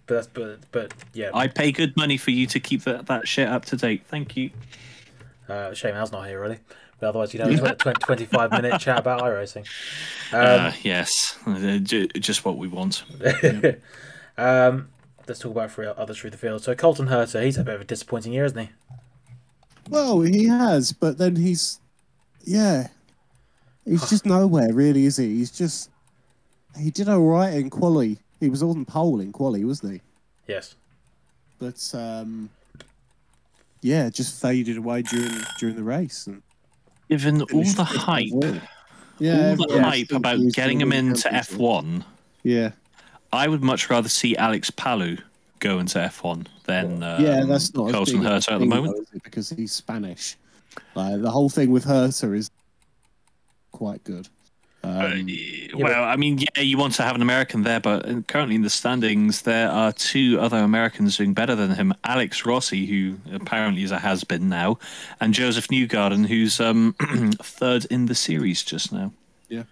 [0.07, 1.31] But that's but but yeah.
[1.33, 4.03] I pay good money for you to keep that, that shit up to date.
[4.09, 4.51] Thank you.
[5.49, 6.59] Uh, shame Al's not here really.
[6.99, 9.67] But otherwise, have a 20, 25 minute chat about iRacing.
[10.33, 13.05] uh, yes, Uh, just what we want.
[14.39, 14.89] Um,
[15.33, 16.63] let's talk about three others through the field.
[16.63, 18.69] So Colton Herta, he's had a bit of a disappointing year, isn't he?
[19.89, 21.81] Well, he has, but then he's,
[22.45, 22.89] yeah,
[23.87, 25.39] he's just nowhere really, is he?
[25.39, 25.89] He's just,
[26.79, 28.19] he did all right in quali.
[28.41, 30.01] He was on pole in quali, wasn't he?
[30.47, 30.75] Yes.
[31.59, 32.51] But um,
[33.81, 36.27] yeah, just faded away during during the race.
[36.27, 36.43] And
[37.09, 38.27] Given all the hype.
[39.19, 41.29] Yeah, all the everyone hype about getting him into.
[41.29, 42.05] F1,
[42.43, 42.73] Yeah,
[43.33, 45.17] I would much rather see Alex Palou
[45.59, 48.67] go into F1 than um, yeah, that's not as Colton big a Herta at the
[48.67, 48.97] moment.
[49.13, 50.37] though, because he's Spanish.
[50.95, 52.51] Like the whole thing with Herta is
[53.71, 54.29] quite good.
[54.85, 55.29] Uh, Um,
[55.75, 58.63] well, I mean, yeah, you want to have an American there, but uh, currently in
[58.63, 63.85] the standings, there are two other Americans doing better than him Alex Rossi, who apparently
[63.85, 64.79] is a has been now,
[65.21, 66.97] and Josef Newgarden, who's um,
[67.43, 69.13] third in the series just now.
[69.49, 69.63] Yeah.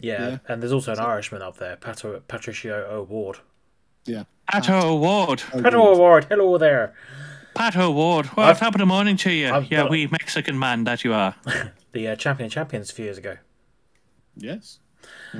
[0.00, 0.38] Yeah.
[0.48, 3.38] And there's also an Irishman up there, Patro, Patricio O'Ward.
[4.06, 5.42] yeah, Pato O'Ward.
[5.52, 5.74] Oh, Pato good.
[5.74, 6.94] O'Ward, hello there.
[7.54, 8.28] Pato O'Ward.
[8.36, 9.50] Well, I've- top of the morning to you.
[9.52, 11.34] I've yeah, we Mexican man that you are.
[11.92, 13.36] The uh, champion of champions a few years ago.
[14.36, 14.80] yes,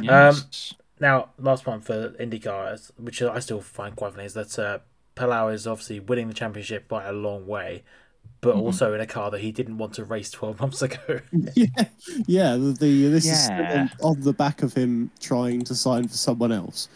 [0.01, 0.73] Yes.
[1.01, 4.79] Now, last one for IndyCar, which I still find quite funny, is that uh,
[5.17, 7.83] Palou is obviously winning the championship by a long way,
[8.41, 8.61] but Mm-hmm.
[8.61, 11.21] also in a car that he didn't want to race 12 months ago.
[11.55, 11.67] yeah,
[12.27, 12.53] yeah.
[12.57, 13.87] The, the this is Yeah.
[13.89, 16.89] still on, on the back of him trying to sign for someone else.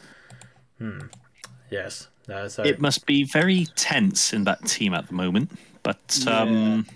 [1.70, 2.09] yes.
[2.29, 5.51] Uh, so, it must be very tense in that team at the moment.
[5.83, 6.87] But um,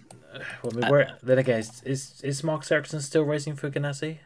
[0.62, 4.18] well, I mean, where, then again, is, is, is Mark Ericsson still racing for Ganassi?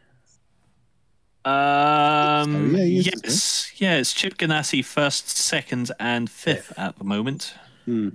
[1.44, 2.82] um, Oh, yeah,
[3.22, 6.78] yes, yeah, it's Chip Ganassi first, second, and fifth Fifth.
[6.78, 7.54] at the moment.
[7.84, 8.09] Hmm.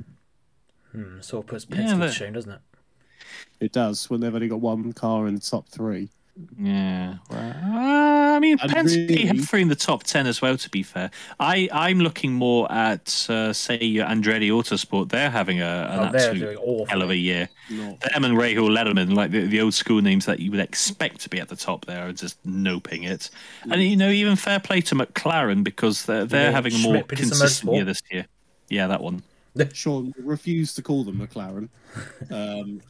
[0.92, 2.60] Hmm, sort of puts Yeah, Penske to but- shame, doesn't it?
[3.60, 6.10] It does when they've only got one car in the top three.
[6.58, 10.42] Yeah, well, uh, I mean, And Penske really- have three in the top ten as
[10.42, 10.58] well.
[10.58, 15.10] To be fair, I I'm looking more at uh, say your Andretti Autosport.
[15.10, 16.86] They're having a, an Oh, absolute awful.
[16.88, 17.50] hell of a year.
[17.70, 21.20] Not Them and Rahal Letterman, like the, the old school names that you would expect
[21.22, 23.30] to be at the top there, are just noping it.
[23.70, 26.94] And you know, even fair play to McLaren because they're they're mean having a more
[26.96, 28.26] Schmidt consistent year this year.
[28.70, 29.22] Yeah, that one.
[29.74, 31.70] Sean refused to call them McLaren.
[32.32, 32.82] Um,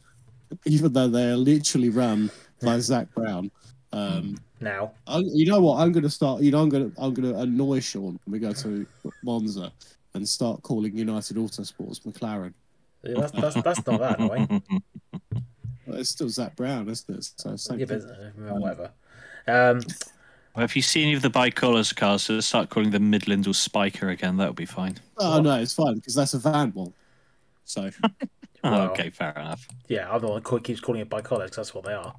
[0.66, 2.30] even though they are literally run
[2.62, 3.50] by Zak Brown.
[3.92, 5.80] Um, Now, I, you know what?
[5.80, 6.42] I'm going to start.
[6.42, 8.86] You know, I'm going to I'm going to annoy Sean when we go to
[9.24, 9.72] Monza
[10.14, 12.52] and start calling United Autosports McLaren.
[13.02, 14.62] yeah, that's, that's, that's not that annoying.
[15.86, 17.30] Well, it's still Zak Brown, isn't it?
[17.36, 18.90] So same Yeah, but uh, whatever.
[19.48, 19.80] Um,
[20.54, 23.52] Well, if you see any of the ByKolles cars, so start calling them Midland or
[23.52, 24.36] Spyker again.
[24.36, 24.98] That would be fine.
[25.18, 26.92] Oh no, it's fine because that's a Vanwall.
[27.64, 27.90] So
[28.64, 29.66] Well- okay, fair enough.
[29.88, 32.14] yeah, I'm the one who keeps calling it ByKolles because that's what they are.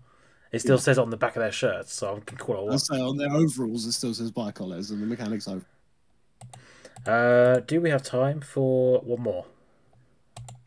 [0.51, 2.59] It still says it on the back of their shirts, so I can call it
[2.59, 2.77] I what.
[2.79, 5.65] say on their overalls it still says ByKolles and the mechanics over.
[7.05, 9.45] Uh, do we have time for one more?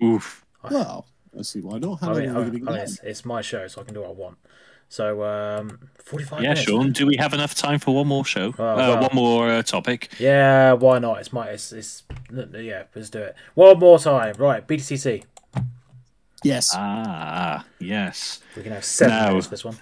[0.03, 0.45] Oof.
[0.69, 2.01] Well, let's see why not.
[2.01, 3.85] How I long mean, are I mean, going to it's, it's my show, so I
[3.85, 4.39] can do what I want.
[4.89, 6.63] So, um, 45 Yeah, minutes.
[6.63, 6.93] Sean.
[6.93, 8.55] Do we have enough time for one more show?
[8.59, 9.01] Oh, uh, well.
[9.03, 10.11] One more uh, topic.
[10.19, 11.19] Yeah, why not?
[11.19, 13.35] It's my, it's, it's, n- n- yeah, let's do it.
[13.55, 14.35] One more time.
[14.39, 15.25] Right, BTCC.
[16.45, 16.71] Yes.
[16.75, 18.41] Ah, yes.
[18.57, 19.77] We can have seven Now- minutes for this one.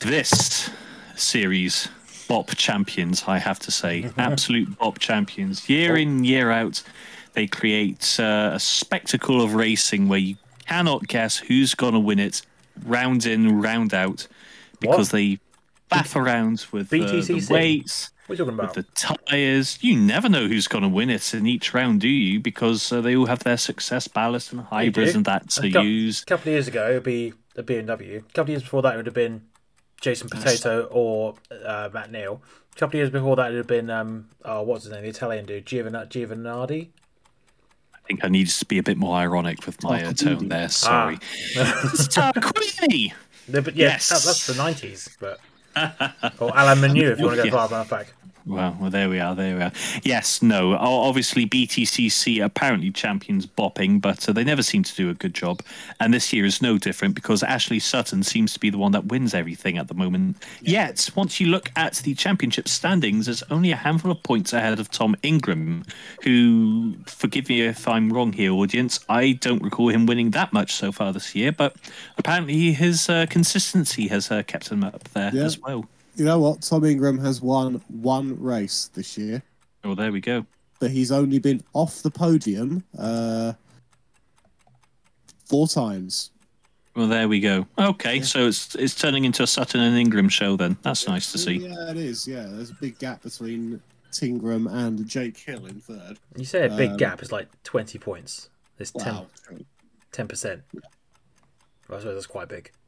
[0.00, 0.70] This
[1.16, 1.88] series,
[2.28, 5.68] BoP Champions, I have to say, absolute BoP Champions.
[5.68, 6.82] Year in, year out,
[7.32, 10.36] they create uh, a spectacle of racing where you
[10.68, 12.42] cannot guess who's going to win it,
[12.84, 14.26] round in, round out,
[14.80, 15.18] because What?
[15.18, 15.38] they
[15.90, 18.10] baff around with uh, the weights.
[18.26, 18.74] What are you talking with about?
[18.74, 18.82] the
[19.26, 19.78] tires.
[19.80, 22.38] You never know who's going to win it in each round, do you?
[22.38, 26.22] Because uh, they all have their success ballast and hybrids and that to A use.
[26.22, 28.18] A couple of years ago, it would be the BMW.
[28.18, 29.42] A couple of years before that, it would have been
[30.00, 32.40] Jason Plato or uh, Matt Neal.
[32.72, 35.02] A couple of years before that, it would have been, um, oh, what's his name?
[35.02, 36.90] The Italian dude, Giovanna- Giovanardi.
[38.10, 40.48] I think I needed to be a bit more ironic with my Oh, uh, tone
[40.48, 40.68] there.
[40.68, 41.16] Sorry.
[41.56, 41.62] Ah.
[41.94, 43.12] Tarquini!
[43.46, 44.08] No, but yeah, Yes.
[44.08, 45.16] that, that's the 90s.
[45.20, 45.38] But
[46.40, 47.52] Or Alain Menu, if you want to go Yeah.
[47.52, 48.12] far enough back.
[48.50, 49.34] Well, well, there we are.
[49.34, 49.72] There we are.
[50.02, 50.74] Yes, no.
[50.76, 55.62] Obviously, BTCC apparently champions bopping, but uh, they never seem to do a good job.
[56.00, 59.06] And this year is no different because Ashley Sutton seems to be the one that
[59.06, 60.36] wins everything at the moment.
[60.60, 64.80] Yet, once you look at the championship standings, there's only a handful of points ahead
[64.80, 65.84] of Tom Ingram,
[66.22, 70.72] who, forgive me if I'm wrong here, audience, I don't recall him winning that much
[70.74, 71.76] so far this year, but
[72.18, 75.44] apparently his uh, consistency has uh, kept him up there Yeah.
[75.44, 75.86] as well.
[76.16, 76.62] You know what?
[76.62, 79.42] Tom Ingram has won one race this year,
[79.84, 80.44] Oh, there we go.
[80.78, 83.52] but he's only been off the podium uh,
[85.46, 86.30] four times.
[86.96, 87.66] Well, there we go.
[87.78, 90.76] Okay, so it's it's turning into a Sutton and Ingram show then.
[90.82, 91.52] That's nice to see.
[91.58, 92.26] Yeah, it is.
[92.26, 93.80] Yeah, there's a big gap between
[94.12, 96.18] Tingram and Jake Hill in third.
[96.36, 98.50] You say a big Um, gap is like 20 points.
[98.80, 99.26] It's 10, Wow.
[100.12, 100.62] 10%.
[100.74, 100.82] Well,
[101.98, 102.70] I suppose that's quite big.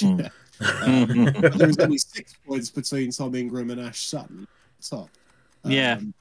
[0.00, 0.28] Yeah.
[0.60, 4.46] Um, but there was only six points between Tom Ingram and Ash Sutton.
[4.88, 5.08] Top.
[5.64, 5.94] Yeah.
[5.94, 6.14] Um,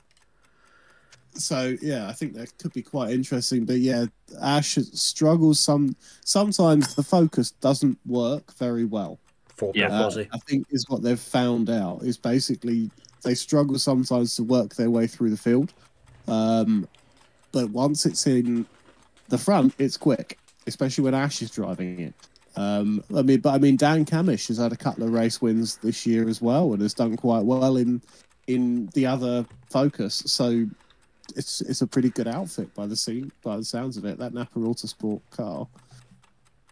[1.36, 3.66] so yeah, I think that could be quite interesting.
[3.66, 4.06] But yeah,
[4.42, 5.96] Ash struggles some.
[6.26, 9.20] Sometimes the focus doesn't work very well.
[9.56, 9.90] Four Yeah.
[9.90, 10.06] yeah.
[10.06, 12.90] Uh, I think is what they've found out is basically
[13.24, 15.74] they struggle sometimes to work their way through the field.
[16.28, 16.88] Um,
[17.52, 18.66] but once it's in
[19.30, 22.14] the front, it's quick, especially when Ash is driving it.
[22.56, 25.78] Um, I mean, but I mean, Dan Cammish has had a couple of race wins
[25.78, 28.02] this year as well, and has done quite well in
[28.48, 30.24] in the other focus.
[30.26, 30.66] So
[31.36, 34.18] it's it's a pretty good outfit by the scene, by the sounds of it.
[34.20, 35.68] That Napa Autosport car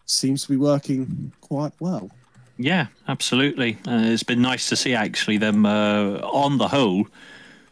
[0.05, 2.11] seems to be working quite well.
[2.57, 3.77] Yeah, absolutely.
[3.87, 7.07] Uh, it's been nice to see actually them uh, on the whole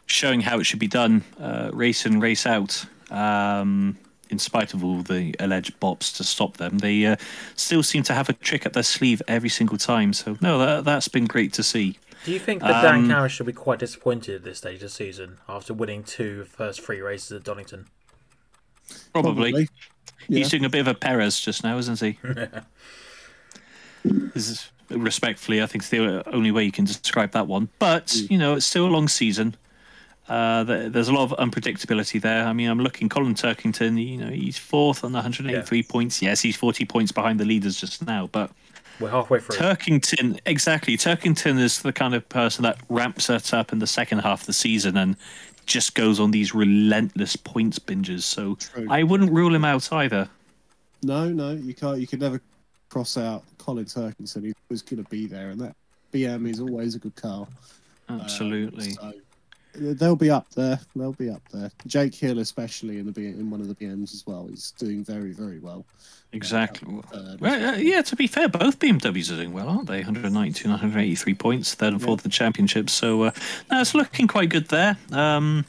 [0.06, 2.84] showing how it should be done, uh, race in, race out.
[3.10, 3.96] Um,
[4.30, 7.16] in spite of all the alleged bops to stop them, they uh,
[7.56, 10.12] still seem to have a trick up their sleeve every single time.
[10.12, 11.98] So no, that, that's been great to see.
[12.24, 14.80] Do you think that Dan um, Cammish should be quite disappointed at this stage of
[14.80, 17.86] the season after winning two first three races at Donington?
[19.12, 19.68] Probably.
[20.28, 20.38] Yeah.
[20.38, 22.18] He's doing a bit of a Perez just now, isn't he?
[24.04, 27.68] this is respectfully, I think it's the only way you can describe that one.
[27.78, 29.56] But you know, it's still a long season.
[30.30, 32.44] Uh, there's a lot of unpredictability there.
[32.46, 34.00] I mean, I'm looking Colin Turkington.
[34.00, 36.22] You know, he's fourth on 183 points.
[36.22, 38.52] Yes, he's 40 points behind the leaders just now, but
[39.00, 39.56] We're halfway through.
[39.56, 40.96] Turkington, exactly.
[40.96, 44.46] Turkington is the kind of person that ramps it up in the second half of
[44.46, 45.16] the season and
[45.66, 48.22] just goes on these relentless points binges.
[48.22, 48.86] So True.
[48.88, 50.28] I wouldn't rule him out either.
[51.02, 51.98] No, no, you can't.
[51.98, 52.40] You can never
[52.88, 54.44] cross out Colin Turkington.
[54.44, 55.74] He's always going to be there, and that
[56.12, 57.48] BM is always a good car.
[58.08, 58.90] Um, Absolutely.
[58.90, 59.12] so
[59.74, 60.80] they'll be up there.
[60.96, 61.70] They'll be up there.
[61.86, 65.04] Jake Hill, especially in the B- in one of the BMs as well, he's doing
[65.04, 65.84] very, very well.
[66.32, 67.00] Exactly.
[67.12, 69.98] Uh, Well, uh, yeah, to be fair, both BMWs are doing well, aren't they?
[70.02, 72.06] 192 and 183 points, third and Yeah.
[72.06, 72.88] fourth of the championship.
[72.88, 73.30] So, uh,
[73.70, 74.96] no, it's looking quite good there.
[75.10, 75.64] Um,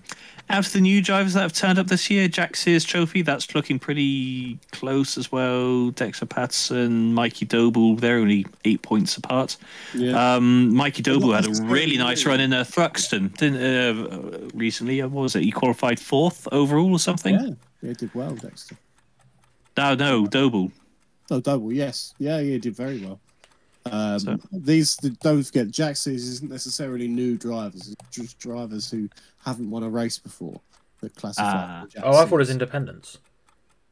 [0.51, 3.55] out of the new drivers that have turned up this year, Jack Sears Trophy, that's
[3.55, 5.89] looking pretty close as well.
[5.91, 9.57] Dexter Patterson, Mikey Doble, they're only eight points apart.
[9.95, 10.35] Yeah.
[10.35, 15.01] Um, Mikey Doble had a really nice run in uh, Thruxton didn't, uh, recently.
[15.01, 15.43] Uh, What was it?
[15.43, 17.35] He qualified fourth overall or something?
[17.35, 17.49] yeah.
[17.81, 18.75] Yeah, did well, Dexter.
[19.75, 20.71] No, no, Doble.
[21.31, 22.13] Oh, double, yes.
[22.19, 23.19] Yeah, yeah, did very well.
[23.85, 27.87] Um, So- These, don't forget, Jack Sears isn't necessarily new drivers.
[27.89, 29.09] It's just drivers who
[29.39, 30.59] haven't won a race before
[31.01, 31.81] that classify.
[31.81, 32.55] For Jack Oh, I thought it was Sears.
[32.55, 33.17] independence.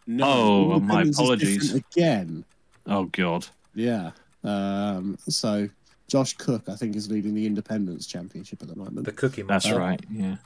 [0.05, 1.73] No, Oh, well, my apologies.
[1.73, 2.43] Again,
[2.85, 3.47] Oh, God.
[3.75, 4.11] yeah.
[4.43, 5.67] Um, so
[6.07, 9.05] Josh Cook, I think, is leading the Independence Championship at the moment.
[9.05, 9.79] The Cookie That's Monster.
[9.79, 10.03] right.
[10.11, 10.37] Yeah.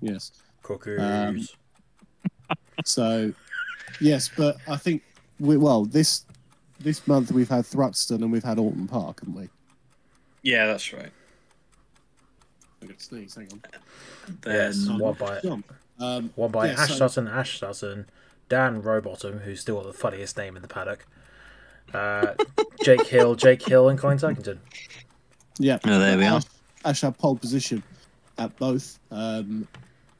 [0.00, 0.32] yes.
[0.62, 0.98] Cookies.
[1.00, 1.46] Um,
[2.84, 3.32] So,
[4.00, 5.02] yes, but I think
[5.38, 6.24] we well this
[6.82, 9.48] this month we've had Thruxton and we've had Oulton Park, haven't we?
[10.42, 11.10] Yeah, that's right.
[12.80, 13.34] I'm gonna sneeze.
[13.36, 13.62] Hang on.
[14.42, 15.72] Then yes, one by Jump.
[15.98, 18.06] Um, one by yeah, Ash so- Sutton, Ash Sutton,
[18.48, 21.06] Dan Rowbottom, who's still got the funniest name in the paddock.
[21.94, 22.34] Uh,
[22.84, 24.58] Jake Hill, Jake Hill, and Colin Turkington.
[25.58, 25.78] Yeah.
[25.84, 26.36] Oh, there we are.
[26.36, 26.44] Ash,
[26.84, 27.82] Ash had pole position
[28.38, 29.68] at both, um,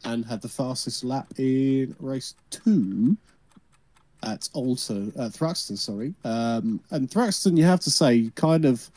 [0.05, 3.17] and had the fastest lap in race two
[4.23, 5.77] at Alter uh, Thruxton.
[5.79, 8.89] Sorry, um, and Thruxton, you have to say, kind of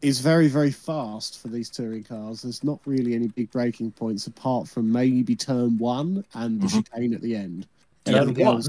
[0.00, 2.42] is very very fast for these touring cars.
[2.42, 6.86] There's not really any big braking points apart from maybe turn one and the Mhm.
[6.86, 7.66] chicane at the end.
[8.04, 8.62] Turn Everything one?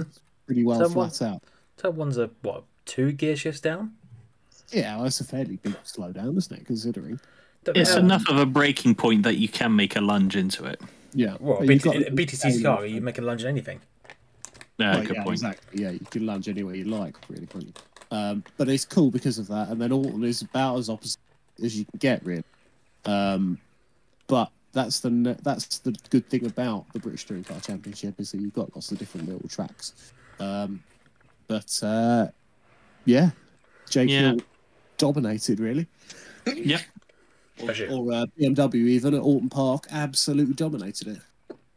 [0.47, 1.09] pretty well Turn one?
[1.11, 1.43] flat out.
[1.77, 2.63] Turn one's a what?
[2.85, 3.91] Two gear shifts down.
[4.71, 6.65] Yeah, well, that's a fairly big slowdown, isn't it?
[6.65, 7.19] Considering.
[7.67, 10.81] it's Um, enough of a breaking point that you can make a lunge into it.
[11.13, 11.37] Yeah.
[11.39, 13.79] Well, But BT, you've got- a BTC's car, you make a lunge at anything.
[14.79, 15.33] Yeah, Well, good yeah, point.
[15.33, 15.83] Exactly.
[15.83, 17.73] Yeah, you can lunge anywhere you like, really, can't you?
[18.11, 19.69] Um, but it's cool because of that.
[19.69, 21.19] And then Oulton is about as opposite
[21.63, 22.43] as you can get, really.
[23.05, 23.59] Um,
[24.27, 28.39] but that's the that's the good thing about the British Touring Car Championship is that
[28.41, 30.13] you've got lots of different little tracks.
[30.39, 30.81] Um,
[31.47, 32.27] but uh,
[33.05, 33.31] yeah,
[33.89, 34.19] Jake Yeah.
[34.19, 34.39] Hill
[34.97, 35.87] dominated really,
[36.45, 36.81] Yep.
[37.61, 41.19] or, or uh, BMW even at Oulton Park absolutely dominated it.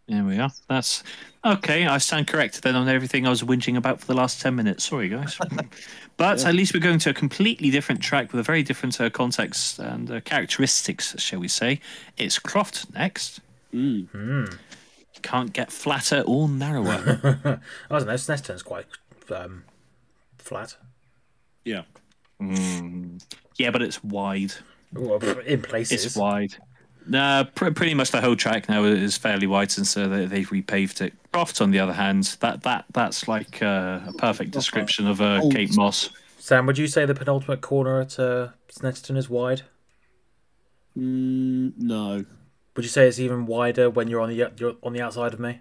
[0.09, 0.51] There we are.
[0.69, 1.03] That's
[1.45, 1.87] okay.
[1.87, 4.85] I stand corrected then on everything I was whinging about for the last 10 minutes.
[4.85, 5.39] Sorry, guys.
[6.17, 6.49] but Yeah.
[6.49, 9.79] at least we're going to a completely different track with a very different uh, context
[9.79, 11.81] and uh, characteristics, shall we say.
[12.17, 13.41] It's Croft next.
[13.73, 14.09] Mm.
[14.09, 14.45] Hmm.
[15.23, 17.21] Can't get flatter or narrower.
[17.91, 18.15] I don't know.
[18.15, 18.87] Snetterton's quite
[19.31, 19.63] um,
[20.39, 20.77] flat.
[21.65, 21.83] Yeah.
[22.41, 23.23] Mm.
[23.57, 24.53] Yeah, but it's wide.
[24.93, 26.05] Well, in places.
[26.05, 26.55] It's wide.
[27.07, 30.49] Nah, pr- pretty much the whole track now is fairly wide and so they, they've
[30.49, 31.15] repaved it.
[31.33, 35.41] Croft, on the other hand, that that that's like uh, a perfect description of uh,
[35.43, 35.55] Old.
[35.55, 36.11] Cape Moss.
[36.39, 39.63] Sam, would you say the penultimate corner at uh, Snetterton is wide?
[40.97, 42.25] Mm, no.
[42.77, 45.41] Would you say it's even wider when you're on the you're on the outside of
[45.41, 45.61] me?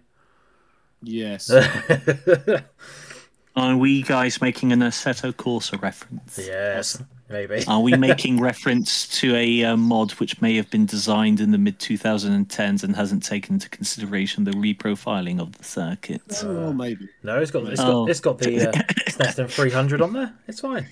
[1.03, 1.51] Yes.
[3.55, 6.37] Are we guys making an Assetto Corsa reference?
[6.37, 7.63] yes, maybe.
[7.67, 11.57] Are we making reference to a uh, mod which may have been designed in the
[11.57, 16.21] mid 2010s and hasn't taken into consideration the reprofiling of the circuit?
[16.43, 17.07] oh, maybe.
[17.23, 18.05] No, it's got it's Oh.
[18.05, 18.71] got it's got the uh,
[19.09, 20.33] Snetterton 300 on there.
[20.47, 20.87] It's fine.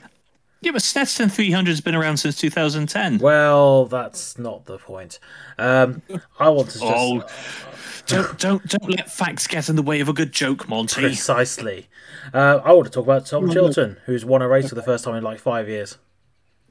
[0.62, 3.20] Yeah, but Stetson 300 has been around since 2010.
[3.20, 5.18] Well, that's not the point.
[5.58, 6.02] Um,
[6.38, 7.24] I want to just Oh,
[8.08, 11.00] don't don't don't let facts get in the way of a good joke, Monty.
[11.02, 11.88] precisely.
[12.34, 13.50] Uh, I want to talk about Tom.
[13.50, 15.98] Chilton, who's won a race for the first time in like five years.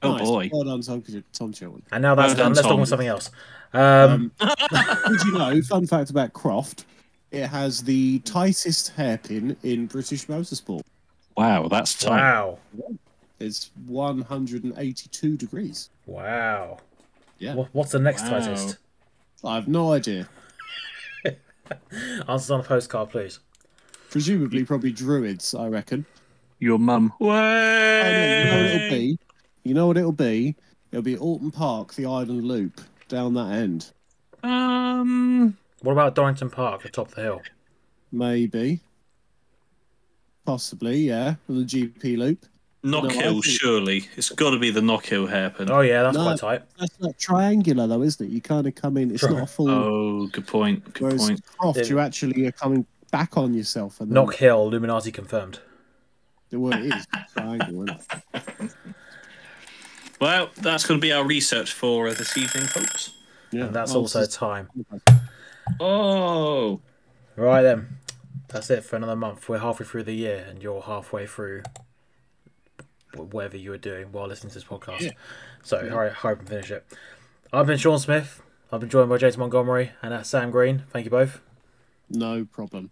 [0.02, 0.26] Oh Nice.
[0.26, 0.50] boy.
[0.52, 1.82] Well done, Tom, Tom Chilton.
[1.92, 2.52] And now that's Well done, done.
[2.54, 3.30] Let's talk about something else.
[3.72, 6.84] Um, Did you know, fun fact about Croft,
[7.30, 10.82] it has the tightest hairpin in British motorsport.
[11.36, 12.16] Wow, that's tight.
[12.18, 12.58] wow,
[13.38, 15.90] It's 182 degrees.
[16.06, 16.78] wow.
[17.38, 17.54] Yeah.
[17.72, 18.30] What's the next Wow.
[18.40, 18.78] tightest?
[19.44, 20.28] I have no idea.
[22.28, 23.38] Answers on a postcard, please.
[24.10, 26.06] Presumably, probably Druids, I reckon.
[26.58, 27.12] Your mum.
[27.20, 29.18] No, you know what it'll Way.
[29.62, 29.68] Be?
[29.68, 30.56] You know what it'll be?
[30.92, 33.90] It'll be Oulton Park, the Island Loop, down that end.
[34.42, 37.42] Um, What about Donington Park, the top of the hill?
[38.10, 38.80] Maybe.
[40.46, 41.34] Possibly, yeah.
[41.48, 42.46] The GP Loop.
[42.82, 44.08] No, I Knockhill, think- surely.
[44.16, 45.70] It's got to be the Knockhill hairpin.
[45.70, 46.22] Oh yeah, that's No.
[46.24, 46.62] quite tight.
[46.78, 48.30] That's not triangular, though, isn't it?
[48.32, 49.68] You kind of come in, it's not a full.
[49.68, 50.84] Oh, good point.
[50.94, 51.42] Good whereas point.
[51.58, 51.84] Croft, Yeah.
[51.86, 54.00] you actually are coming back on yourself.
[54.00, 55.58] And then, Knock Hill, Illuminati confirmed.
[56.52, 58.00] Well, it is triangle, isn't
[58.32, 58.72] it?
[60.20, 63.12] Well, that's going to be our research for uh, this evening, folks.
[63.50, 63.66] Yeah.
[63.66, 64.68] And that's Oh, also this is- time.
[65.80, 66.80] Oh,
[67.36, 67.98] Right then,
[68.48, 69.48] that's it for another month.
[69.48, 71.62] We're halfway through the year, and you're halfway through
[73.14, 75.00] whatever you were doing while listening to this podcast.
[75.00, 75.10] Yeah.
[75.62, 76.84] So hurry, hurry up and finish it.
[77.52, 78.42] I've been Sean Smith.
[78.72, 80.82] I've been joined by James Montgomery and uh, Sam Green.
[80.90, 81.40] Thank you both.
[82.10, 82.90] No problem.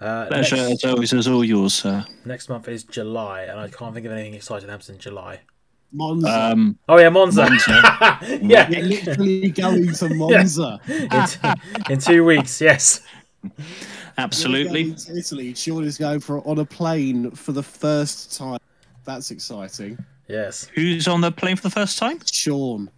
[0.00, 2.04] Uh, Pleasure next, as always, as all yours, sir.
[2.24, 5.40] next month is July, and I can't think of anything exciting that happens in July.
[5.92, 6.28] Monza.
[6.52, 7.42] Um, Oh yeah, Monza.
[7.48, 8.18] Monza.
[8.42, 10.80] yeah, We're literally going to Monza.
[10.88, 12.60] in, t- in two weeks.
[12.60, 13.00] Yes.
[14.18, 14.84] Absolutely.
[14.84, 15.54] going to Italy.
[15.54, 18.58] Sean is going for on a plane for the first time.
[19.04, 19.98] That's exciting.
[20.28, 20.68] Yes.
[20.74, 22.18] Who's on the plane for the first time?
[22.24, 22.90] Sean.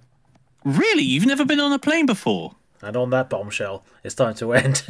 [0.64, 1.02] Really?
[1.02, 2.54] You've never been on a plane before?
[2.80, 4.76] And on that bombshell, it's time to end.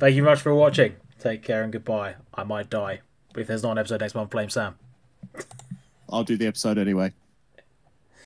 [0.00, 0.94] Thank you much for watching.
[1.18, 2.14] Take care and goodbye.
[2.34, 3.00] I might die
[3.36, 4.30] if there's not an episode next month.
[4.30, 4.76] Blame Sam.
[6.12, 7.12] I'll do the episode anyway.